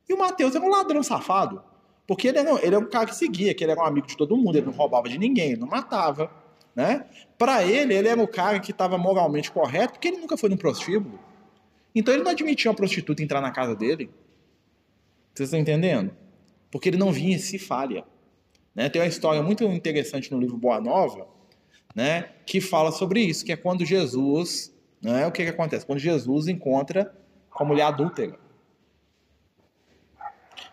[0.07, 1.63] e o Mateus era um ladrão safado.
[2.07, 4.15] Porque ele era, ele era um cara que seguia, que ele era um amigo de
[4.15, 6.31] todo mundo, ele não roubava de ninguém, ele não matava.
[6.73, 7.05] Né?
[7.37, 10.57] Para ele, ele era o cara que estava moralmente correto, porque ele nunca foi num
[10.57, 11.19] prostíbulo.
[11.93, 14.09] Então ele não admitia uma prostituta entrar na casa dele.
[15.33, 16.15] Vocês estão entendendo?
[16.71, 18.05] Porque ele não vinha em si falha.
[18.73, 18.87] Né?
[18.89, 21.27] Tem uma história muito interessante no livro Boa Nova,
[21.95, 25.83] né, que fala sobre isso, que é quando Jesus, né, o que, que acontece?
[25.83, 27.11] Quando Jesus encontra
[27.49, 28.37] com a mulher adúltera.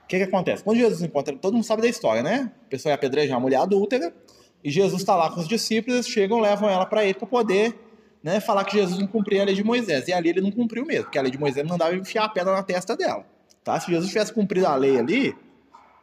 [0.05, 0.63] O que, que acontece?
[0.63, 2.53] Quando Jesus encontra, todo mundo sabe da história, né?
[2.67, 4.15] A pessoa ia apedrejar a mulher adúltera,
[4.63, 7.75] e Jesus está lá com os discípulos, eles chegam, levam ela para ele para poder
[8.23, 10.09] né, falar que Jesus não cumpria a lei de Moisés.
[10.09, 12.53] E ali ele não cumpriu mesmo, porque a lei de Moisés mandava enfiar a pedra
[12.55, 13.27] na testa dela.
[13.63, 13.79] Tá?
[13.79, 15.37] Se Jesus tivesse cumprido a lei ali,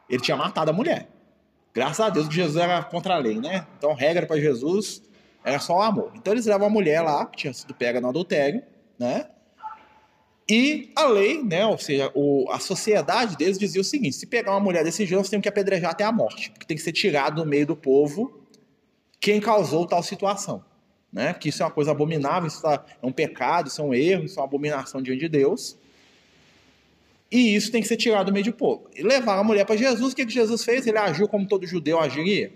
[0.08, 1.08] ele tinha matado a mulher.
[1.74, 3.66] Graças a Deus que Jesus era contra a lei, né?
[3.78, 5.02] Então, regra para Jesus
[5.42, 6.12] era só o amor.
[6.14, 8.62] Então, eles levam a mulher lá, que tinha sido pega no adultério,
[8.98, 9.26] né?
[10.48, 14.52] E a lei, né, ou seja, o, a sociedade deles dizia o seguinte: se pegar
[14.52, 16.92] uma mulher desse jeito, nós temos que apedrejar até a morte, porque tem que ser
[16.92, 18.42] tirado do meio do povo
[19.22, 20.64] quem causou tal situação.
[21.12, 21.32] Né?
[21.32, 24.38] Porque isso é uma coisa abominável, isso é um pecado, isso é um erro, isso
[24.38, 25.78] é uma abominação diante de Deus.
[27.30, 28.90] E isso tem que ser tirado do meio do povo.
[28.94, 30.86] E levaram a mulher para Jesus, o que, que Jesus fez?
[30.86, 32.52] Ele agiu como todo judeu agiria.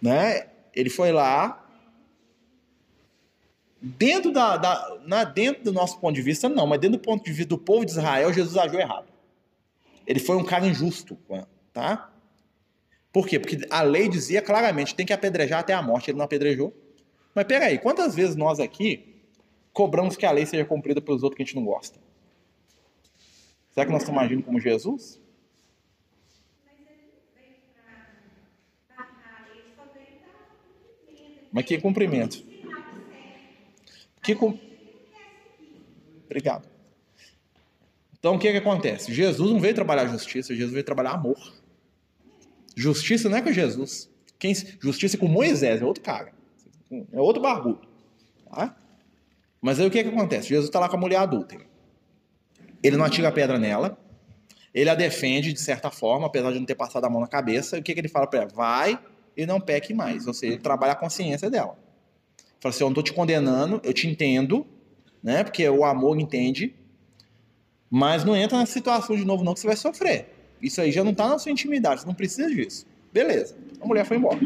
[0.00, 0.46] Né?
[0.74, 1.61] Ele foi lá,
[3.84, 7.24] Dentro, da, da, na, dentro do nosso ponto de vista, não, mas dentro do ponto
[7.24, 9.08] de vista do povo de Israel, Jesus agiu errado.
[10.06, 11.18] Ele foi um cara injusto,
[11.72, 12.08] tá?
[13.12, 13.40] Por quê?
[13.40, 16.72] Porque a lei dizia claramente, tem que apedrejar até a morte, ele não apedrejou.
[17.34, 19.20] Mas peraí, quantas vezes nós aqui
[19.72, 21.98] cobramos que a lei seja cumprida pelos outros que a gente não gosta?
[23.72, 25.20] Será que nós estamos agindo como Jesus?
[31.50, 32.51] Mas que cumprimento?
[34.22, 34.58] Que com...
[36.24, 36.68] Obrigado.
[38.18, 39.12] Então o que, que acontece?
[39.12, 41.36] Jesus não veio trabalhar justiça, Jesus veio trabalhar amor.
[42.76, 44.08] Justiça não é com Jesus.
[44.38, 44.54] Quem...
[44.80, 46.32] Justiça é com Moisés, é outro cara.
[47.12, 47.80] É outro barbudo.
[48.48, 48.76] Tá?
[49.60, 50.48] Mas aí o que, que acontece?
[50.48, 51.56] Jesus está lá com a mulher adulta.
[52.82, 53.98] Ele não atira a pedra nela.
[54.72, 57.76] Ele a defende de certa forma, apesar de não ter passado a mão na cabeça.
[57.76, 58.50] E o que, que ele fala para ela?
[58.54, 58.98] Vai
[59.36, 60.26] e não peque mais.
[60.26, 61.76] Ou seja, ele trabalha a consciência dela.
[62.62, 64.64] Fala assim, eu não estou te condenando, eu te entendo,
[65.20, 65.42] né?
[65.42, 66.72] Porque o amor entende,
[67.90, 70.28] mas não entra nessa situação de novo não que você vai sofrer.
[70.62, 72.86] Isso aí já não está na sua intimidade, você não precisa disso.
[73.12, 74.38] Beleza, a mulher foi embora.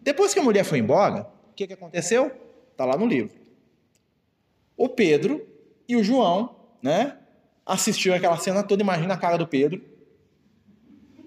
[0.00, 2.30] Depois que a mulher foi embora, o que, que aconteceu?
[2.70, 3.34] Está lá no livro.
[4.76, 5.44] O Pedro
[5.88, 7.18] e o João, né?
[7.66, 9.84] Assistiu aquela cena toda, imagina a cara do Pedro,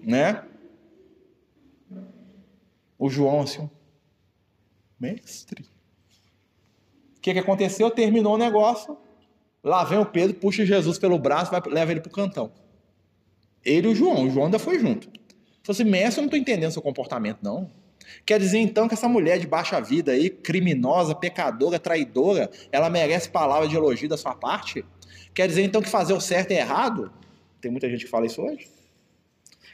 [0.02, 0.42] né?
[2.98, 3.68] O João assim,
[4.98, 5.70] mestre
[7.22, 7.90] que, que aconteceu?
[7.90, 8.98] Terminou o negócio,
[9.62, 12.52] lá vem o Pedro, puxa Jesus pelo braço, vai, leva ele para o cantão.
[13.64, 15.08] Ele e o João, o João ainda foi junto.
[15.62, 17.70] Falei assim, mestre, eu não estou entendendo seu comportamento, não.
[18.26, 23.30] Quer dizer, então, que essa mulher de baixa vida aí, criminosa, pecadora, traidora, ela merece
[23.30, 24.84] palavra de elogio da sua parte?
[25.32, 27.12] Quer dizer, então, que fazer o certo é errado?
[27.60, 28.68] Tem muita gente que fala isso hoje.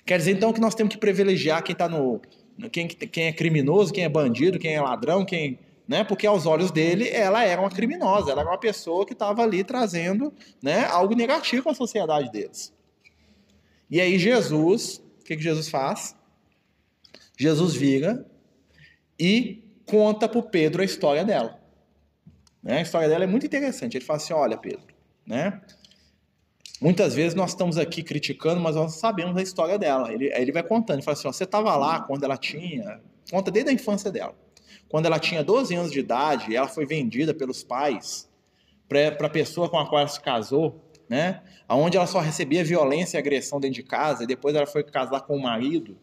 [0.05, 2.21] Quer dizer, então, que nós temos que privilegiar quem está no...
[2.71, 6.05] Quem, quem é criminoso, quem é bandido, quem é ladrão, quem né?
[6.05, 9.65] Porque aos olhos dele, ela era uma criminosa, ela era uma pessoa que estava ali
[9.65, 12.75] trazendo, né, algo negativo à sociedade deles.
[13.91, 16.15] E aí Jesus, o que, que Jesus faz?
[17.39, 18.27] Jesus vira
[19.19, 21.59] e conta para o Pedro a história dela.
[22.63, 22.79] Né?
[22.79, 23.97] A história dela é muito interessante.
[23.97, 24.95] Ele fala assim: olha, Pedro,
[25.27, 25.59] né?
[26.81, 30.13] Muitas vezes nós estamos aqui criticando, mas nós sabemos a história dela.
[30.13, 33.01] Ele, ele vai contando, ele fala assim: ó, você estava lá quando ela tinha.
[33.31, 34.35] Conta desde a infância dela.
[34.89, 38.29] Quando ela tinha 12 anos de idade, ela foi vendida pelos pais
[38.89, 41.43] para a pessoa com a qual ela se casou, né?
[41.69, 45.21] Onde ela só recebia violência e agressão dentro de casa, e depois ela foi casar
[45.21, 45.99] com o marido,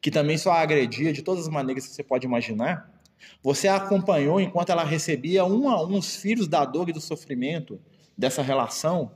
[0.00, 2.92] que também só a agredia de todas as maneiras que você pode imaginar.
[3.42, 7.00] Você a acompanhou enquanto ela recebia um a um os filhos da dor e do
[7.00, 7.80] sofrimento
[8.16, 9.12] dessa relação.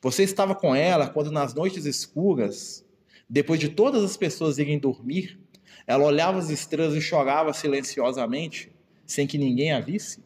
[0.00, 2.84] Você estava com ela quando nas noites escuras,
[3.28, 5.40] depois de todas as pessoas irem dormir,
[5.86, 8.72] ela olhava as estrelas e chorava silenciosamente,
[9.06, 10.22] sem que ninguém a visse?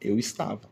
[0.00, 0.68] Eu estava.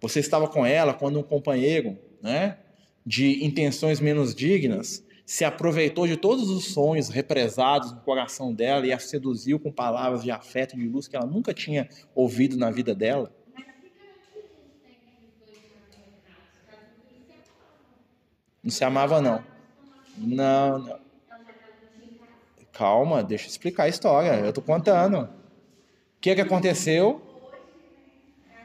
[0.00, 2.58] Você estava com ela quando um companheiro, né,
[3.04, 8.92] de intenções menos dignas, se aproveitou de todos os sonhos represados no coração dela e
[8.92, 12.70] a seduziu com palavras de afeto e de luz que ela nunca tinha ouvido na
[12.70, 13.34] vida dela?
[18.62, 19.44] Não se amava, não.
[20.18, 21.11] Não, não.
[22.82, 24.30] Calma, deixa eu explicar a história.
[24.44, 25.18] Eu tô contando.
[25.22, 25.28] O
[26.20, 27.22] que que aconteceu?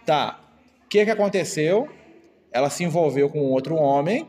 [0.07, 0.43] Tá.
[0.83, 1.87] O que que aconteceu?
[2.51, 4.27] Ela se envolveu com outro homem.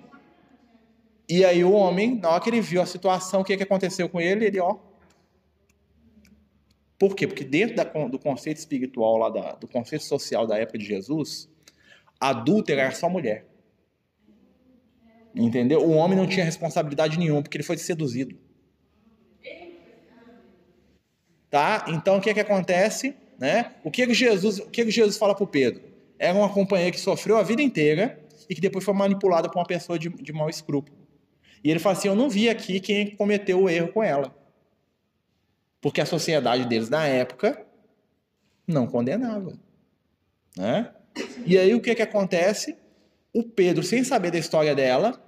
[1.26, 4.10] E aí o homem, na hora que ele viu a situação, o que que aconteceu
[4.10, 4.44] com ele?
[4.44, 4.76] Ele, ó.
[6.98, 7.26] Por quê?
[7.26, 11.48] Porque dentro da, do conceito espiritual lá da, do conceito social da época de Jesus,
[12.20, 13.46] adúltera era só mulher.
[15.34, 15.80] Entendeu?
[15.80, 18.47] O homem não tinha responsabilidade nenhuma, porque ele foi seduzido.
[21.50, 21.86] Tá?
[21.88, 23.14] Então o que que acontece?
[23.38, 23.72] Né?
[23.84, 25.82] O que que Jesus, o que que Jesus fala para o Pedro?
[26.18, 29.66] Era uma companheira que sofreu a vida inteira e que depois foi manipulada por uma
[29.66, 30.96] pessoa de, de mau escrúpulo.
[31.62, 34.34] E ele fala assim: Eu não vi aqui quem cometeu o erro com ela.
[35.80, 37.64] Porque a sociedade deles na época
[38.66, 39.52] não condenava.
[40.56, 40.92] Né?
[41.46, 42.76] E aí o que, que acontece?
[43.32, 45.22] O Pedro, sem saber da história dela,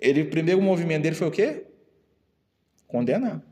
[0.00, 1.64] ele, o primeiro movimento dele foi o quê?
[2.88, 3.42] Condenar.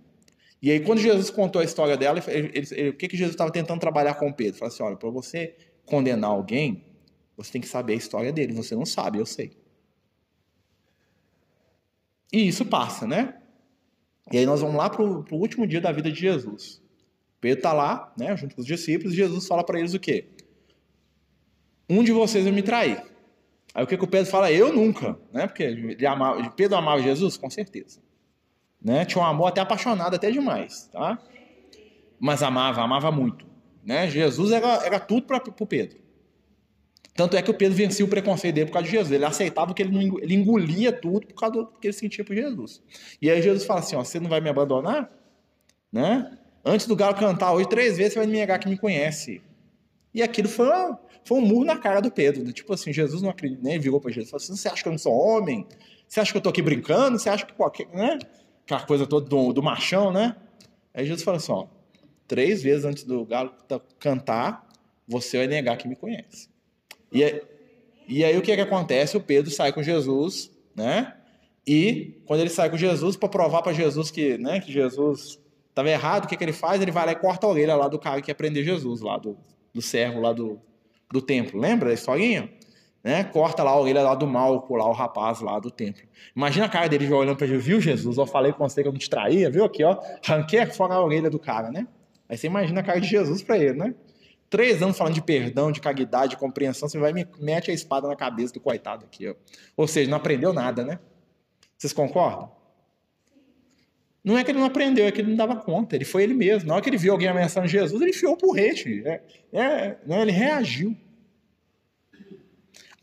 [0.63, 3.35] E aí, quando Jesus contou a história dela, ele, ele, ele, o que, que Jesus
[3.35, 4.61] estava tentando trabalhar com Pedro?
[4.61, 6.85] Falou assim: olha, para você condenar alguém,
[7.37, 8.53] você tem que saber a história dele.
[8.53, 9.51] Você não sabe, eu sei.
[12.33, 13.43] E isso passa, né?
[14.31, 16.81] E aí nós vamos lá para o último dia da vida de Jesus.
[17.41, 20.29] Pedro está lá, né, junto com os discípulos, e Jesus fala para eles o quê?
[21.91, 23.03] Um de vocês vai me trair.
[23.75, 24.51] Aí o que, que o Pedro fala?
[24.53, 25.49] Eu nunca, né?
[25.49, 28.01] Porque ele amava, Pedro amava Jesus, com certeza.
[28.85, 29.05] Né?
[29.05, 31.19] Tinha um amor até apaixonado, até demais, tá?
[32.19, 33.47] Mas amava, amava muito.
[33.85, 34.09] Né?
[34.09, 36.03] Jesus era, era tudo para o Pedro.
[37.15, 39.13] Tanto é que o Pedro vencia o preconceito dele por causa de Jesus.
[39.13, 42.35] Ele aceitava que ele, não, ele engolia tudo por causa do que ele sentia por
[42.35, 42.83] Jesus.
[43.21, 45.11] E aí Jesus fala assim: ó, você não vai me abandonar?
[45.93, 46.39] Né?
[46.65, 49.43] Antes do galo cantar hoje três vezes, você vai me negar que me conhece.
[50.15, 50.67] E aquilo foi,
[51.25, 52.45] foi um murro na cara do Pedro.
[52.45, 52.53] Né?
[52.53, 54.31] Tipo assim, Jesus não acredita, nem virou para Jesus.
[54.31, 55.67] Falou assim, você acha que eu não sou homem?
[56.09, 57.19] Você acha que eu estou aqui brincando?
[57.19, 58.19] Você acha que qualquer, né?
[58.65, 60.37] Aquela coisa toda do, do machão, né?
[60.95, 61.67] Aí Jesus falou assim, ó,
[62.27, 63.53] três vezes antes do galo
[63.99, 64.69] cantar,
[65.07, 66.49] você vai negar que me conhece.
[67.11, 67.43] E aí,
[68.09, 69.17] e aí o que, é que acontece?
[69.17, 71.15] O Pedro sai com Jesus, né?
[71.67, 75.89] E quando ele sai com Jesus, para provar para Jesus que, né, que Jesus estava
[75.91, 76.83] errado, o que, que ele faz?
[76.83, 79.17] Ele vai lá e corta a orelha lá do cara que ia prender Jesus, lá
[79.19, 79.37] do,
[79.73, 80.61] do servo lá do,
[81.11, 81.61] do templo.
[81.61, 82.51] Lembra da historinha?
[83.03, 83.25] Né?
[83.25, 86.03] Corta lá a orelha lá do mal, lá o rapaz lá do templo.
[86.37, 88.17] Imagina a cara dele já olhando para Jesus, viu Jesus?
[88.17, 89.99] Eu falei com você que eu não te traía, viu aqui, ó?
[90.25, 91.87] Ranquei fora a orelha do cara, né?
[92.29, 93.95] Aí você imagina a cara de Jesus para ele, né?
[94.49, 98.07] Três anos falando de perdão, de caridade, de compreensão, você vai e mete a espada
[98.07, 99.35] na cabeça do coitado aqui, ó.
[99.77, 100.99] Ou seja, não aprendeu nada, né?
[101.77, 102.51] Vocês concordam?
[104.25, 105.97] Não é que ele não aprendeu, é que ele não dava conta.
[105.97, 106.69] Ele foi ele mesmo.
[106.69, 109.03] Na hora que ele viu alguém ameaçando Jesus, ele enfiou o porrete.
[109.05, 109.21] É,
[109.53, 110.97] é, né, ele reagiu.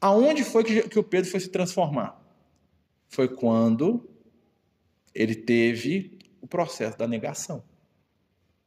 [0.01, 2.19] Aonde foi que, que o Pedro foi se transformar?
[3.07, 4.09] Foi quando
[5.13, 7.63] ele teve o processo da negação.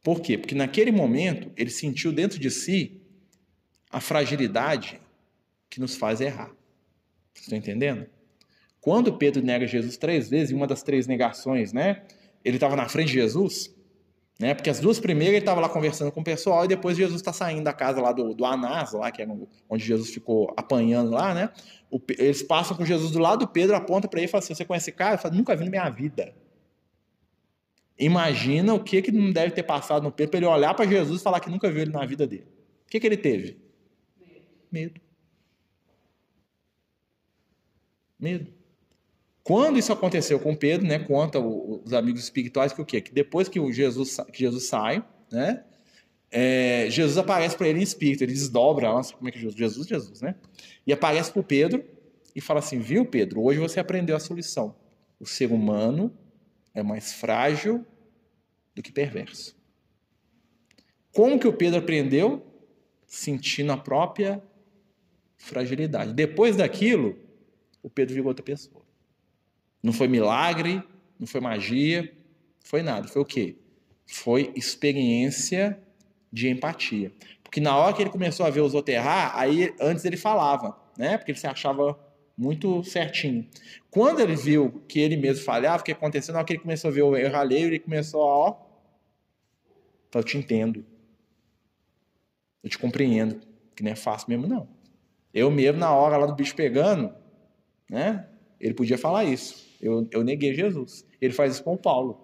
[0.03, 0.37] Por quê?
[0.37, 3.01] Porque naquele momento ele sentiu dentro de si
[3.89, 4.99] a fragilidade
[5.69, 6.53] que nos faz errar.
[7.33, 8.05] Vocês estão entendendo?
[8.81, 12.03] Quando Pedro nega Jesus três vezes, e uma das três negações, né?
[12.43, 13.73] Ele estava na frente de Jesus,
[14.39, 14.53] né?
[14.53, 17.31] Porque as duas primeiras ele estava lá conversando com o pessoal e depois Jesus está
[17.31, 19.27] saindo da casa lá do, do Anás, lá que é
[19.69, 21.49] onde Jesus ficou apanhando lá, né?
[21.89, 24.55] O, eles passam com Jesus do lado do Pedro, aponta para ele e fala assim:
[24.55, 25.15] Você conhece esse cara?
[25.15, 26.33] Eu falo, Nunca vi na minha vida.
[27.97, 31.21] Imagina o que, que não deve ter passado no Pedro para ele olhar para Jesus
[31.21, 32.47] e falar que nunca viu ele na vida dele.
[32.87, 33.61] O que, que ele teve?
[34.71, 34.99] Medo.
[38.19, 38.62] Medo.
[39.43, 43.01] Quando isso aconteceu com Pedro, né, conta os amigos espirituais que o quê?
[43.01, 45.63] Que depois que, o Jesus, que Jesus sai, né,
[46.31, 49.87] é, Jesus aparece para ele em espírito, ele desdobra, nossa, como é que Jesus, Jesus,
[49.87, 50.35] Jesus, né?
[50.87, 51.85] E aparece para o Pedro
[52.35, 54.75] e fala assim, viu Pedro, hoje você aprendeu a solução.
[55.19, 56.11] O ser humano
[56.73, 57.85] é mais frágil
[58.73, 59.55] do que perverso.
[61.11, 62.43] Como que o Pedro aprendeu?
[63.05, 64.41] Sentindo a própria
[65.37, 66.13] fragilidade.
[66.13, 67.15] Depois daquilo,
[67.83, 68.82] o Pedro virou outra pessoa.
[69.83, 70.81] Não foi milagre,
[71.19, 72.11] não foi magia,
[72.63, 73.07] foi nada.
[73.07, 73.57] Foi o quê?
[74.07, 75.77] Foi experiência
[76.31, 77.11] de empatia.
[77.43, 80.75] Porque na hora que ele começou a ver os outros errar, aí antes ele falava,
[80.97, 81.17] né?
[81.17, 81.99] Porque ele se achava
[82.35, 83.47] muito certinho.
[83.91, 86.33] Quando ele viu que ele mesmo falhava, o que aconteceu?
[86.33, 88.57] Na hora que ele começou a ver o erro alheio, ele começou a, ó,
[90.13, 90.85] eu te entendo.
[92.63, 93.39] Eu te compreendo.
[93.75, 94.67] Que não é fácil mesmo, não.
[95.33, 97.13] Eu mesmo, na hora lá do bicho pegando,
[97.89, 98.27] né?
[98.59, 99.62] Ele podia falar isso.
[99.83, 101.05] Eu, eu neguei Jesus.
[101.21, 102.19] Ele faz isso com Paulo.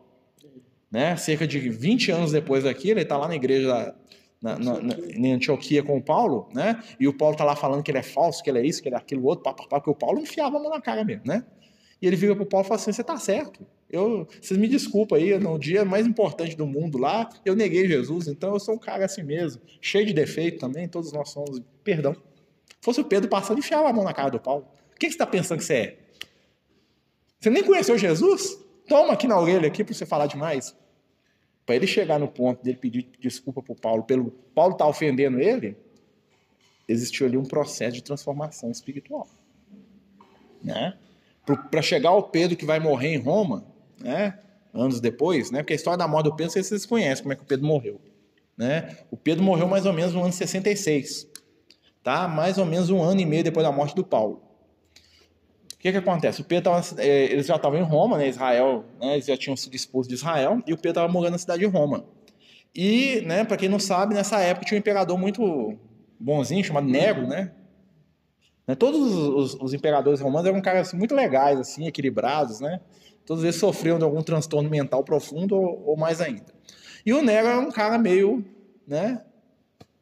[0.90, 1.16] Né?
[1.18, 3.94] Cerca de 20 anos depois daquilo, ele está lá na igreja
[4.42, 6.82] na, na, na, em Antioquia com o Paulo, né?
[7.00, 8.88] E o Paulo está lá falando que ele é falso, que ele é isso, que
[8.88, 11.04] ele é aquilo outro, pá, pá, pá, porque o Paulo enfiava a mão na cara
[11.04, 11.46] mesmo, né?
[12.02, 13.66] E ele vira para o Paulo e fala assim: você está certo.
[13.90, 18.28] Eu, vocês me desculpem aí, no dia mais importante do mundo lá, eu neguei Jesus,
[18.28, 22.14] então eu sou um cara assim mesmo, cheio de defeito também, todos nós somos, perdão.
[22.14, 24.66] Se fosse o Pedro passando, enfiava a mão na cara do Paulo.
[24.96, 25.99] O que, que você está pensando que você é?
[27.40, 28.60] Você nem conheceu Jesus?
[28.88, 30.76] Toma aqui na orelha aqui para você falar demais.
[31.66, 35.40] Para ele chegar no ponto dele pedir desculpa para Paulo, pelo Paulo estar tá ofendendo
[35.40, 35.78] ele,
[36.88, 39.28] existiu ali um processo de transformação espiritual.
[40.62, 40.98] Né?
[41.70, 43.64] Para chegar ao Pedro que vai morrer em Roma,
[44.00, 44.38] né?
[44.74, 45.60] anos depois, né?
[45.60, 47.46] porque a história da morte do Pedro, sei se vocês conhecem como é que o
[47.46, 48.02] Pedro morreu.
[48.58, 48.98] Né?
[49.10, 51.28] O Pedro morreu mais ou menos no ano 66,
[52.04, 52.28] tá?
[52.28, 54.49] mais ou menos um ano e meio depois da morte do Paulo.
[55.80, 56.42] O que, que acontece?
[56.42, 58.28] O Pedro tava, é, eles já estavam em Roma, né?
[58.28, 59.14] Israel, né?
[59.14, 61.68] eles já tinham sido expulsos de Israel, e o Pedro estava morando na cidade de
[61.68, 62.04] Roma.
[62.76, 65.80] E, né, para quem não sabe, nessa época tinha um imperador muito
[66.20, 67.54] bonzinho, chamado Nero, né?
[68.68, 72.82] né todos os, os, imperadores romanos eram caras muito legais, assim, equilibrados, né?
[73.26, 76.54] Todos eles sofriam de algum transtorno mental profundo ou, ou mais ainda.
[77.06, 78.44] E o Nero era um cara meio,
[78.86, 79.22] né,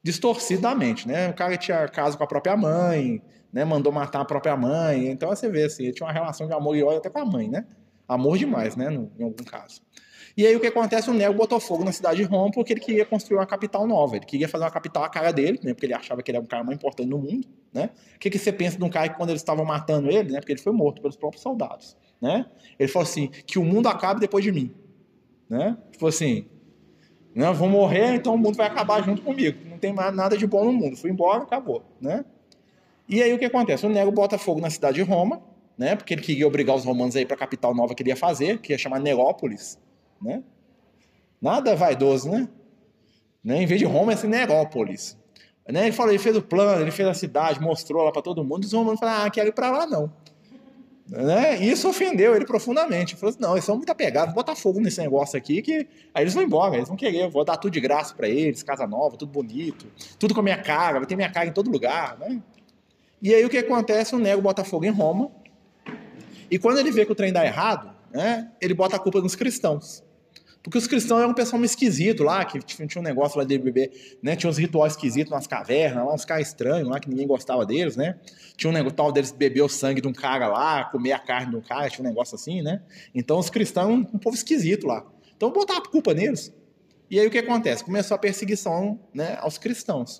[0.01, 1.29] distorcido da mente, né?
[1.29, 3.21] O cara tinha caso com a própria mãe,
[3.57, 5.07] né, mandou matar a própria mãe.
[5.07, 7.25] Então você vê assim, ele tinha uma relação de amor e ódio até com a
[7.25, 7.65] mãe, né?
[8.07, 9.81] Amor demais, né, no, em algum caso.
[10.37, 11.09] E aí o que acontece?
[11.09, 14.15] O Nero botou fogo na cidade de Roma porque ele queria construir uma capital nova.
[14.15, 15.73] Ele queria fazer uma capital à cara dele, né?
[15.73, 17.89] Porque ele achava que ele era o cara mais importante do mundo, né?
[18.15, 20.39] O que, que você pensa de um cara que quando eles estavam matando ele, né?
[20.39, 22.45] Porque ele foi morto pelos próprios soldados, né?
[22.77, 24.71] Ele falou assim, que o mundo acabe depois de mim,
[25.49, 25.75] né?
[25.91, 26.45] Tipo assim,
[27.33, 27.51] né?
[27.51, 29.57] Vou morrer, então o mundo vai acabar junto comigo.
[29.67, 30.95] Não tem mais nada de bom no mundo.
[30.95, 32.23] Fui embora, acabou, né?
[33.07, 33.85] E aí o que acontece?
[33.85, 35.41] O Nero bota fogo na cidade de Roma,
[35.77, 35.95] né?
[35.95, 38.15] Porque ele queria obrigar os romanos a ir para a capital nova que ele ia
[38.15, 39.79] fazer, que ia chamar Nerópolis,
[40.21, 40.43] né?
[41.41, 42.49] Nada vaidoso, né?
[43.43, 43.61] né?
[43.61, 45.17] Em vez de Roma, é Nerópolis.
[45.67, 45.83] Né?
[45.83, 48.63] Ele falou, ele fez o plano, ele fez a cidade, mostrou lá para todo mundo,
[48.63, 50.11] e os romanos falaram, ah, quero ir para lá não.
[51.09, 51.61] Né?
[51.61, 53.13] E isso ofendeu ele profundamente.
[53.13, 56.23] Ele falou assim, não, eles são muito apegados, botar fogo nesse negócio aqui, que aí
[56.23, 58.87] eles vão embora, eles vão querer, eu vou dar tudo de graça para eles, casa
[58.87, 59.87] nova, tudo bonito,
[60.19, 62.41] tudo com a minha cara, vai ter minha cara em todo lugar, né?
[63.21, 64.15] E aí o que acontece?
[64.15, 65.31] O nego bota fogo em Roma.
[66.49, 69.35] E quando ele vê que o trem dá errado, né, ele bota a culpa nos
[69.35, 70.03] cristãos.
[70.67, 73.57] Porque os cristãos eram um pessoal meio esquisito lá, que tinha um negócio lá de
[73.57, 74.35] beber, né?
[74.35, 77.95] Tinha uns rituais esquisitos nas cavernas, lá uns caras estranhos lá, que ninguém gostava deles,
[77.95, 78.19] né?
[78.57, 81.51] Tinha um negócio tal deles beber o sangue de um cara lá, comer a carne
[81.51, 82.81] de um cara, tinha um negócio assim, né?
[83.15, 85.05] Então os cristãos eram um, um povo esquisito lá.
[85.37, 86.53] Então botar a culpa neles.
[87.09, 87.81] E aí o que acontece?
[87.81, 90.17] Começou a perseguição né, aos cristãos.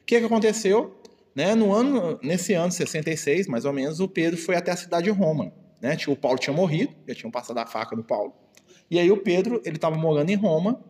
[0.00, 1.00] O que, que aconteceu?
[1.34, 1.54] Né?
[1.54, 5.10] No ano, nesse ano 66, mais ou menos, o Pedro foi até a cidade de
[5.10, 5.52] Roma.
[5.80, 5.96] Né?
[6.08, 8.32] O Paulo tinha morrido, já tinham passado a faca no Paulo.
[8.90, 10.82] E aí o Pedro, ele estava morando em Roma.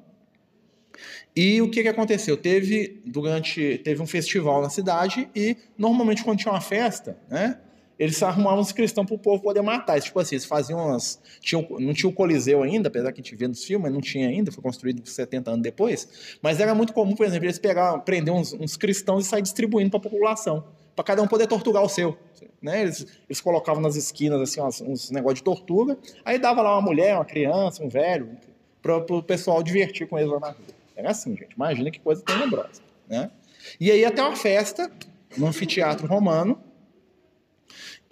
[1.35, 2.37] E o que, que aconteceu?
[2.37, 7.59] Teve durante teve um festival na cidade e normalmente quando tinha uma festa, né,
[7.99, 10.01] eles arrumavam os cristãos para o povo poder matar.
[10.01, 11.21] Tipo assim, eles faziam umas.
[11.41, 14.29] Tinham, não tinha o Coliseu ainda, apesar que a gente vê nos filmes, não tinha
[14.29, 16.37] ainda, foi construído 70 anos depois.
[16.43, 19.91] Mas era muito comum, por exemplo, eles pegar, prender uns, uns cristãos e sair distribuindo
[19.91, 20.65] para a população,
[20.95, 22.19] para cada um poder torturar o seu.
[22.61, 22.83] Né?
[22.83, 26.83] Eles, eles colocavam nas esquinas assim, uns, uns negócios de tortura, aí dava lá uma
[26.83, 28.31] mulher, uma criança, um velho,
[28.83, 30.57] para o pessoal divertir com eles lá na rua.
[30.97, 31.55] Era assim, gente.
[31.55, 32.83] Imagina que coisa tenebrosa.
[33.09, 33.31] Né?
[33.81, 34.91] E aí até uma festa
[35.37, 36.59] no anfiteatro romano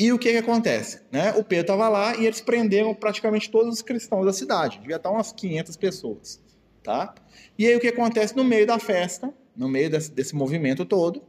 [0.02, 1.00] e o que, que acontece?
[1.12, 1.30] Né?
[1.34, 4.80] O Pedro estava lá e eles prenderam praticamente todos os cristãos da cidade.
[4.80, 6.40] Devia estar umas 500 pessoas.
[6.82, 7.14] Tá?
[7.56, 11.22] E aí o que acontece no meio da festa, no meio desse, desse movimento todo,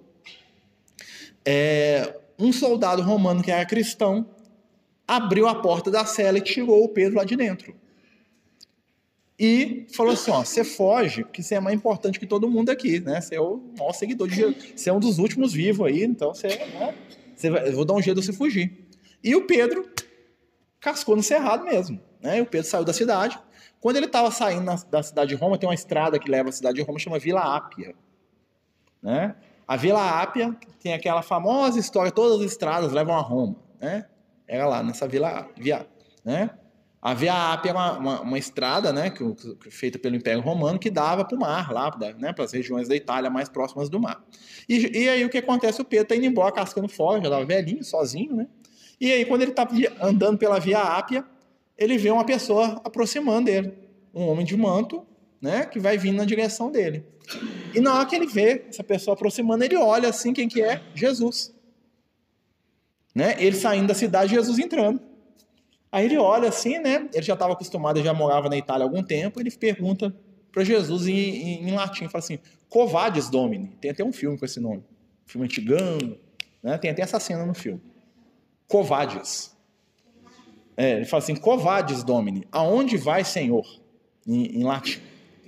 [1.45, 4.28] é, um soldado romano que era cristão
[5.07, 7.76] abriu a porta da cela e tirou o Pedro lá de dentro.
[9.38, 12.99] E falou assim: ó, você foge, porque você é mais importante que todo mundo aqui,
[12.99, 13.21] né?
[13.21, 14.74] Você é o maior seguidor de Jesus.
[14.76, 16.47] Você é um dos últimos vivos aí, então você.
[16.47, 16.95] Né?
[17.44, 18.88] Você vai, eu vou dar um jeito de você fugir.
[19.22, 19.86] E o Pedro
[20.80, 22.00] cascou no cerrado mesmo.
[22.22, 22.41] Né?
[22.41, 23.38] O Pedro saiu da cidade.
[23.82, 26.52] Quando ele estava saindo na, da cidade de Roma, tem uma estrada que leva à
[26.54, 27.94] cidade de Roma, chama Vila Ápia.
[29.02, 29.36] Né?
[29.68, 33.58] A Vila Ápia tem aquela famosa história, todas as estradas levam a Roma.
[33.78, 34.06] Né?
[34.48, 35.86] Era lá, nessa Vila Ápia.
[36.24, 36.50] Né?
[37.04, 40.80] A Via Ápia é uma, uma, uma estrada, né, que, que, feita pelo Império Romano,
[40.80, 43.99] que dava para o mar, lá, né, para as regiões da Itália mais próximas do
[43.99, 44.24] mar.
[44.70, 45.82] E, e aí o que acontece?
[45.82, 48.47] O Pedro está indo embora, cascando fora, já estava velhinho, sozinho, né?
[49.01, 49.68] E aí quando ele está
[49.99, 51.26] andando pela Via Ápia,
[51.78, 53.74] ele vê uma pessoa aproximando dele,
[54.14, 55.06] um homem de manto,
[55.41, 57.06] né, que vai vindo na direção dele.
[57.76, 60.82] E na hora que ele vê essa pessoa aproximando, ele olha assim, quem que é?
[60.95, 61.54] Jesus.
[63.14, 63.36] Né?
[63.39, 65.12] Ele saindo da cidade, Jesus entrando.
[65.94, 67.08] Aí ele olha assim, né?
[67.14, 69.39] Ele já estava acostumado, já morava na Itália há algum tempo.
[69.39, 70.12] Ele pergunta
[70.52, 73.78] para Jesus em, em, em, latim, fala assim: Covades Domini.
[73.80, 74.84] Tem até um filme com esse nome,
[75.28, 76.00] filme antigão,
[76.64, 76.80] né?
[76.80, 77.80] Tem até essa cena no filme.
[78.68, 79.56] Covades.
[80.76, 82.48] É, ele fala assim: Covades Domini.
[82.52, 83.64] Aonde vai, Senhor?
[84.28, 85.00] Em, em latim.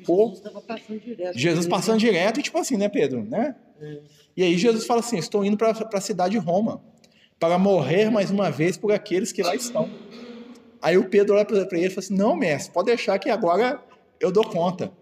[0.03, 1.39] Jesus passando direto.
[1.39, 3.55] Jesus passando direto e tipo assim, né, Pedro, né?
[3.81, 3.99] É.
[4.37, 6.83] E aí Jesus fala assim: Estou indo para a cidade de Roma
[7.39, 9.89] para morrer mais uma vez por aqueles que lá estão.
[10.85, 13.83] Aí o Pedro olha para ele e fala assim: Não, mestre, pode deixar que agora
[14.19, 14.93] eu dou conta.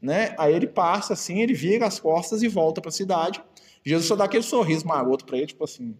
[0.00, 0.34] Né?
[0.36, 3.40] Aí ele passa assim, ele vira as costas e volta para a cidade.
[3.84, 5.96] Jesus só dá aquele sorriso maroto para ele, tipo assim.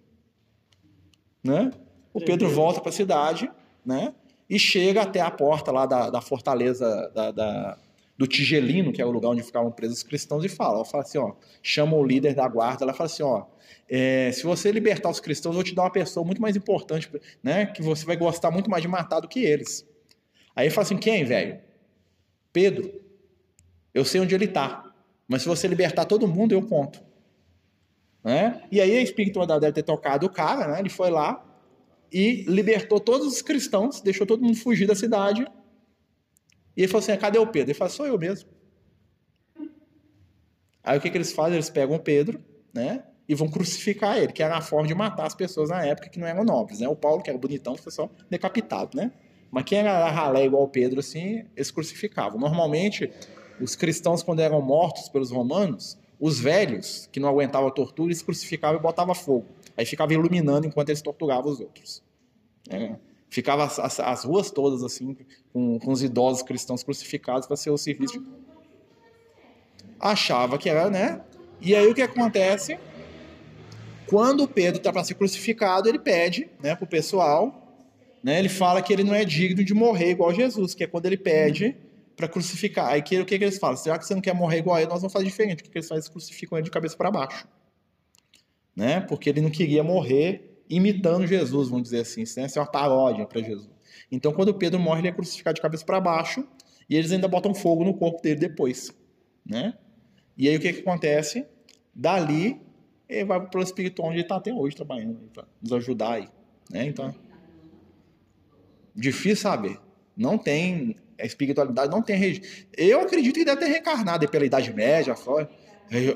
[1.44, 1.70] Né?
[2.12, 3.48] O Pedro volta para a cidade
[3.86, 4.12] né?
[4.50, 7.78] e chega até a porta lá da, da fortaleza da, da,
[8.16, 11.18] do Tigelino, que é o lugar onde ficavam presos os cristãos, e fala: fala assim:
[11.18, 11.32] ó,
[11.62, 12.84] chama o líder da guarda.
[12.84, 13.46] Ela fala assim: ó,
[13.88, 17.10] é, se você libertar os cristãos, eu vou te dar uma pessoa muito mais importante,
[17.42, 17.66] né?
[17.66, 19.86] Que você vai gostar muito mais de matar do que eles.
[20.54, 21.60] Aí ele fala assim: quem, velho?
[22.52, 23.00] Pedro.
[23.94, 24.90] Eu sei onde ele está.
[25.28, 27.02] Mas se você libertar todo mundo, eu conto.
[28.24, 28.62] Né?
[28.70, 30.80] E aí a espiritualidade deve ter tocado o cara, né?
[30.80, 31.44] Ele foi lá
[32.12, 35.46] e libertou todos os cristãos, deixou todo mundo fugir da cidade.
[36.76, 37.70] E ele falou assim: cadê o Pedro?
[37.70, 38.48] Ele falou: sou eu mesmo.
[40.82, 41.54] Aí o que, que eles fazem?
[41.54, 42.42] Eles pegam o Pedro,
[42.74, 43.04] né?
[43.28, 46.18] e vão crucificar ele, que era a forma de matar as pessoas na época que
[46.18, 46.88] não eram nobres, né?
[46.88, 49.12] O Paulo, que era bonitão, foi só decapitado, né?
[49.50, 52.40] Mas quem era ralé igual Pedro, assim, eles crucificavam.
[52.40, 53.10] Normalmente,
[53.60, 58.22] os cristãos, quando eram mortos pelos romanos, os velhos, que não aguentavam a tortura, eles
[58.22, 59.46] crucificavam e botavam fogo.
[59.76, 62.02] Aí ficava iluminando enquanto eles torturavam os outros.
[62.68, 62.96] É.
[63.32, 65.16] Ficava as, as, as, ruas todas, assim,
[65.54, 68.20] com, com os idosos cristãos crucificados para ser o serviço.
[68.20, 68.26] De...
[69.98, 71.22] Achava que era, né?
[71.58, 72.78] E aí o que acontece?
[74.06, 77.74] Quando Pedro está para ser crucificado, ele pede né, para o pessoal,
[78.22, 81.06] né, ele fala que ele não é digno de morrer igual Jesus, que é quando
[81.06, 81.74] ele pede
[82.14, 82.88] para crucificar.
[82.88, 83.82] Aí que, o que, que eles falam?
[83.82, 85.60] Já que você não quer morrer igual ele, nós vamos fazer diferente.
[85.60, 86.00] O que, que eles fazem?
[86.00, 87.48] Eles crucificam ele de cabeça para baixo.
[88.76, 89.00] Né?
[89.00, 92.22] Porque ele não queria morrer imitando Jesus, vamos dizer assim.
[92.22, 92.46] Isso né?
[92.54, 93.70] é uma paródia para Jesus.
[94.10, 96.46] Então, quando Pedro morre, ele é crucificado de cabeça para baixo
[96.88, 98.92] e eles ainda botam fogo no corpo dele depois.
[99.44, 99.74] Né?
[100.36, 101.46] E aí o que, que acontece?
[101.94, 102.60] Dali
[103.08, 106.28] ele vai para o espiritual onde ele está até hoje trabalhando, para nos ajudar aí.
[106.70, 106.86] Né?
[106.86, 107.14] Então,
[108.94, 109.78] difícil saber.
[110.16, 112.40] Não tem, a espiritualidade não tem.
[112.76, 115.14] Eu acredito que deve ter reencarnado pela Idade Média.
[115.14, 115.46] Foi.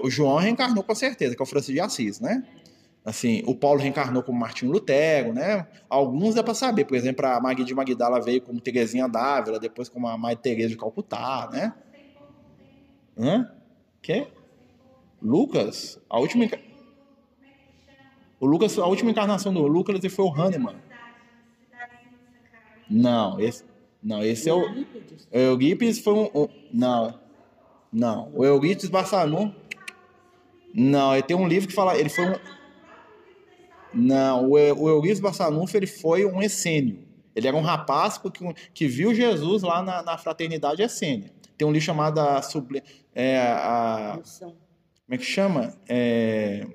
[0.03, 2.43] O João reencarnou com certeza, que é o Francisco de Assis, né?
[3.07, 5.69] Assim, o Paulo reencarnou como Martinho Lutero, né?
[5.89, 9.89] Alguns dá para saber, por exemplo, a Magui de Magdala veio como Terezinha d'Ávila, depois
[9.89, 11.73] como a Mãe Teresa de Calcutá, né?
[13.17, 13.49] Hã?
[14.03, 14.27] Que?
[15.23, 16.01] Lucas?
[16.11, 16.47] A última
[18.41, 20.77] o Lucas, a última encarnação do Lucas foi o Hahnemann.
[22.91, 23.65] Não, esse,
[24.03, 24.61] não, esse é o.
[24.61, 26.49] O Eugipes foi um, um.
[26.73, 27.19] Não.
[27.93, 28.33] Não.
[28.35, 29.55] O Eugipes Barçanu.
[30.75, 31.97] Não, ele tem um livro que fala.
[31.97, 32.56] Ele foi um.
[33.97, 36.99] Não, o, o Eugipes Barçanufo ele foi um essênio.
[37.35, 38.31] Ele era um rapaz que,
[38.73, 41.33] que viu Jesus lá na, na fraternidade essênia.
[41.57, 42.41] Tem um livro chamado a,
[43.15, 44.55] é, a, Como
[45.11, 45.75] é que chama?
[45.89, 46.67] É,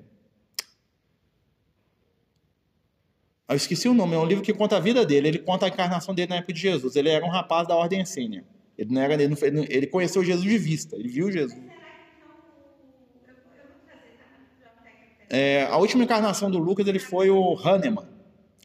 [3.52, 5.28] Eu esqueci o nome, é um livro que conta a vida dele.
[5.28, 6.96] Ele conta a encarnação dele na época de Jesus.
[6.96, 8.44] Ele era um rapaz da ordem essênia.
[8.78, 11.60] Ele, não era, ele, não, ele conheceu Jesus de vista, ele viu Jesus.
[15.32, 18.06] É, a última encarnação do Lucas ele foi o Hahnemann.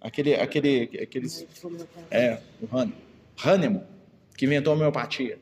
[0.01, 1.47] Aquele, aquele, aqueles,
[2.11, 2.93] é, o Hahnemann.
[3.41, 3.83] Hahnemann,
[4.35, 5.39] que inventou a homeopatia.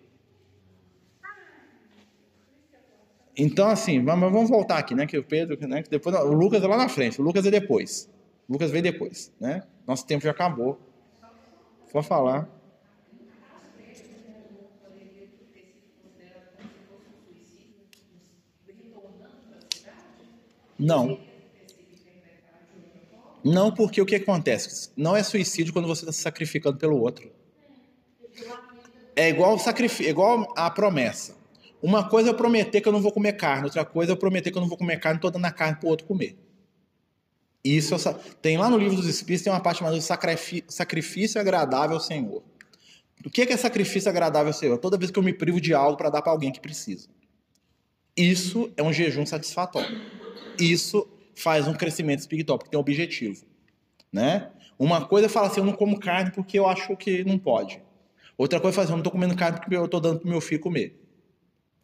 [3.36, 5.08] Então, assim, vamos, vamos voltar aqui, né?
[5.08, 5.82] Que o Pedro, né?
[5.82, 8.08] Que depois, o Lucas é lá na frente, o Lucas é depois.
[8.48, 9.64] Lucas veio depois, né?
[9.88, 10.80] Nosso tempo já acabou.
[11.92, 12.48] Vou falar.
[20.78, 21.20] Não.
[23.44, 24.90] Não, porque o que acontece?
[24.98, 27.32] Não é suicídio quando você está se sacrificando pelo outro.
[29.16, 31.36] É igual, sacrifício, igual a promessa.
[31.82, 34.18] Uma coisa é eu prometer que eu não vou comer carne, outra coisa é eu
[34.18, 36.36] prometer que eu não vou comer carne, estou dando a carne para o outro comer.
[37.64, 37.96] Isso
[38.42, 40.00] tem lá no livro dos Espíritos tem uma parte chamada
[40.68, 42.44] sacrifício agradável ao Senhor.
[43.26, 44.78] O que é, que é sacrifício agradável ao Senhor?
[44.78, 47.08] Toda vez que eu me privo de algo para dar para alguém que precisa.
[48.16, 50.00] Isso é um jejum satisfatório.
[50.60, 53.46] Isso faz um crescimento espiritual, porque tem um objetivo.
[54.12, 54.50] Né?
[54.78, 57.82] Uma coisa é falar assim, eu não como carne porque eu acho que não pode.
[58.38, 60.28] Outra coisa é falar assim, eu não estou comendo carne porque eu estou dando para
[60.28, 61.00] o meu filho comer.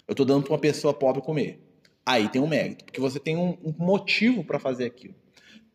[0.07, 1.61] Eu estou dando para uma pessoa pobre comer.
[2.05, 5.15] Aí tem um mérito, porque você tem um, um motivo para fazer aquilo.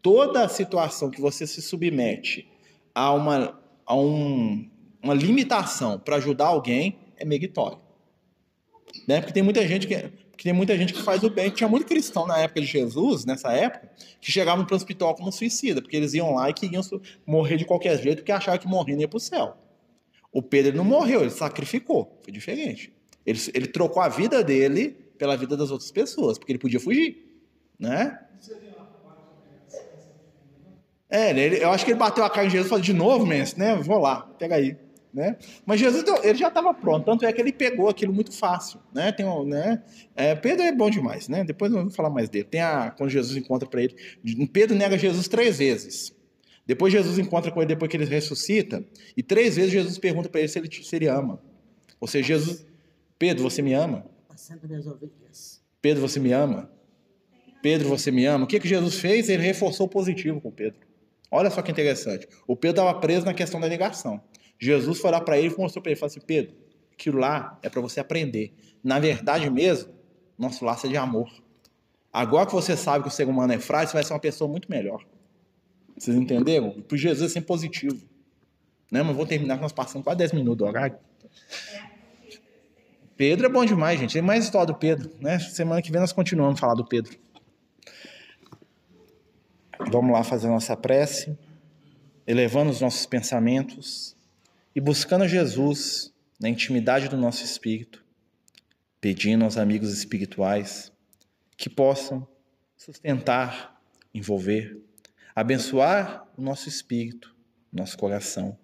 [0.03, 2.49] Toda situação que você se submete
[2.95, 4.69] a uma, a um,
[5.03, 7.79] uma limitação para ajudar alguém é meritório.
[9.07, 9.21] Né?
[9.21, 11.49] Porque tem muita gente que porque tem muita gente que faz o bem.
[11.49, 15.33] Tinha muito cristão na época de Jesus, nessa época, que chegavam para o hospital como
[15.33, 16.83] suicida, porque eles iam lá e queriam
[17.27, 19.57] morrer de qualquer jeito, porque achavam que morrendo ia para o céu.
[20.31, 22.21] O Pedro não morreu, ele sacrificou.
[22.23, 22.93] Foi diferente.
[23.25, 27.41] Ele, ele trocou a vida dele pela vida das outras pessoas, porque ele podia fugir,
[27.79, 28.21] né?
[31.09, 33.25] É, ele, eu acho que ele bateu a cara em Jesus e falou, de novo,
[33.25, 33.75] mestre, né?
[33.77, 34.77] Vou lá, pega aí.
[35.17, 35.35] Né?
[35.65, 39.11] Mas Jesus ele já estava pronto, tanto é que ele pegou aquilo muito fácil, né?
[39.11, 39.83] Tem um, né?
[40.15, 41.43] É, Pedro é bom demais, né?
[41.43, 42.45] Depois vou falar mais dele.
[42.45, 43.97] Tem a quando Jesus encontra para ele,
[44.53, 46.15] Pedro nega Jesus três vezes.
[46.67, 48.85] Depois Jesus encontra com ele depois que ele ressuscita
[49.17, 51.41] e três vezes Jesus pergunta para ele se ele, se ele ama.
[51.99, 52.67] Ou seja, Jesus,
[53.19, 54.05] Pedro, você me ama?
[55.81, 56.71] Pedro, você me ama?
[57.63, 58.45] Pedro, você me ama?
[58.45, 59.31] O que que Jesus fez?
[59.31, 60.81] Ele reforçou o positivo com Pedro.
[61.31, 62.29] Olha só que interessante.
[62.47, 64.21] O Pedro estava preso na questão da negação.
[64.59, 66.55] Jesus foi lá para ele e mostrou para ele, falou assim, Pedro,
[66.93, 68.55] aquilo lá é para você aprender.
[68.83, 69.93] Na verdade mesmo,
[70.39, 71.31] nosso laço é de amor.
[72.13, 74.49] Agora que você sabe que o ser humano é frágil, você vai ser uma pessoa
[74.49, 75.05] muito melhor.
[75.97, 76.81] Vocês entenderam?
[76.83, 78.03] Para Jesus é sempre positivo.
[78.91, 79.03] Né?
[79.03, 80.99] Mas vou terminar que nós passamos quase 10 minutos do.
[83.17, 84.13] Pedro é bom demais, gente.
[84.13, 85.11] Tem mais história do Pedro.
[85.21, 85.39] Né?
[85.39, 87.19] Semana que vem nós continuamos a falar do Pedro.
[89.91, 91.37] Vamos lá fazer nossa prece,
[92.27, 94.16] elevando os nossos pensamentos
[94.77, 98.05] e buscando Jesus na intimidade do nosso espírito,
[99.01, 100.93] pedindo aos amigos espirituais
[101.57, 102.29] que possam
[102.77, 103.81] sustentar,
[104.13, 104.79] envolver,
[105.35, 107.35] abençoar o nosso espírito,
[107.73, 108.59] nosso coração,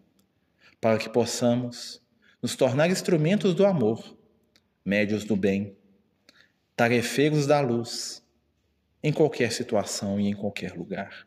[0.78, 2.02] para que possamos
[2.42, 4.14] nos tornar instrumentos do amor,
[4.84, 5.74] médios do bem,
[6.76, 8.22] tarefeiros da luz,
[9.02, 11.26] em qualquer situação e em qualquer lugar.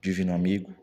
[0.00, 0.74] Divino amigo,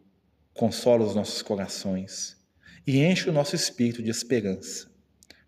[0.54, 2.41] consola os nossos corações
[2.86, 4.90] e enche o nosso espírito de esperança,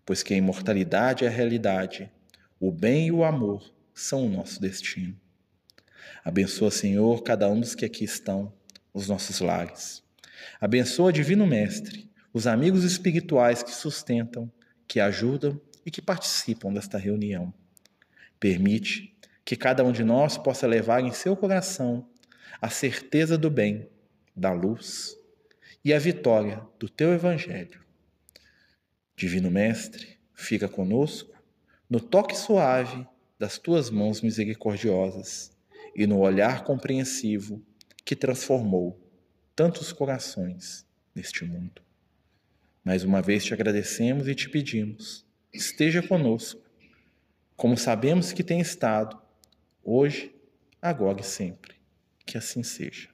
[0.04, 2.10] pois que a imortalidade é a realidade,
[2.60, 5.18] o bem e o amor são o nosso destino.
[6.24, 8.52] Abençoa, Senhor, cada um dos que aqui estão,
[8.92, 10.02] os nossos lares.
[10.60, 14.50] Abençoa, Divino Mestre, os amigos espirituais que sustentam,
[14.86, 17.52] que ajudam e que participam desta reunião.
[18.38, 22.08] Permite que cada um de nós possa levar em seu coração
[22.60, 23.88] a certeza do bem,
[24.34, 25.16] da luz
[25.84, 27.84] e a vitória do teu Evangelho.
[29.14, 31.34] Divino Mestre, fica conosco
[31.88, 33.06] no toque suave
[33.38, 35.52] das tuas mãos misericordiosas
[35.94, 37.62] e no olhar compreensivo
[38.04, 38.98] que transformou
[39.54, 41.82] tantos corações neste mundo.
[42.82, 46.62] Mais uma vez te agradecemos e te pedimos, esteja conosco,
[47.56, 49.20] como sabemos que tem estado,
[49.82, 50.34] hoje,
[50.82, 51.74] agora e sempre.
[52.26, 53.13] Que assim seja.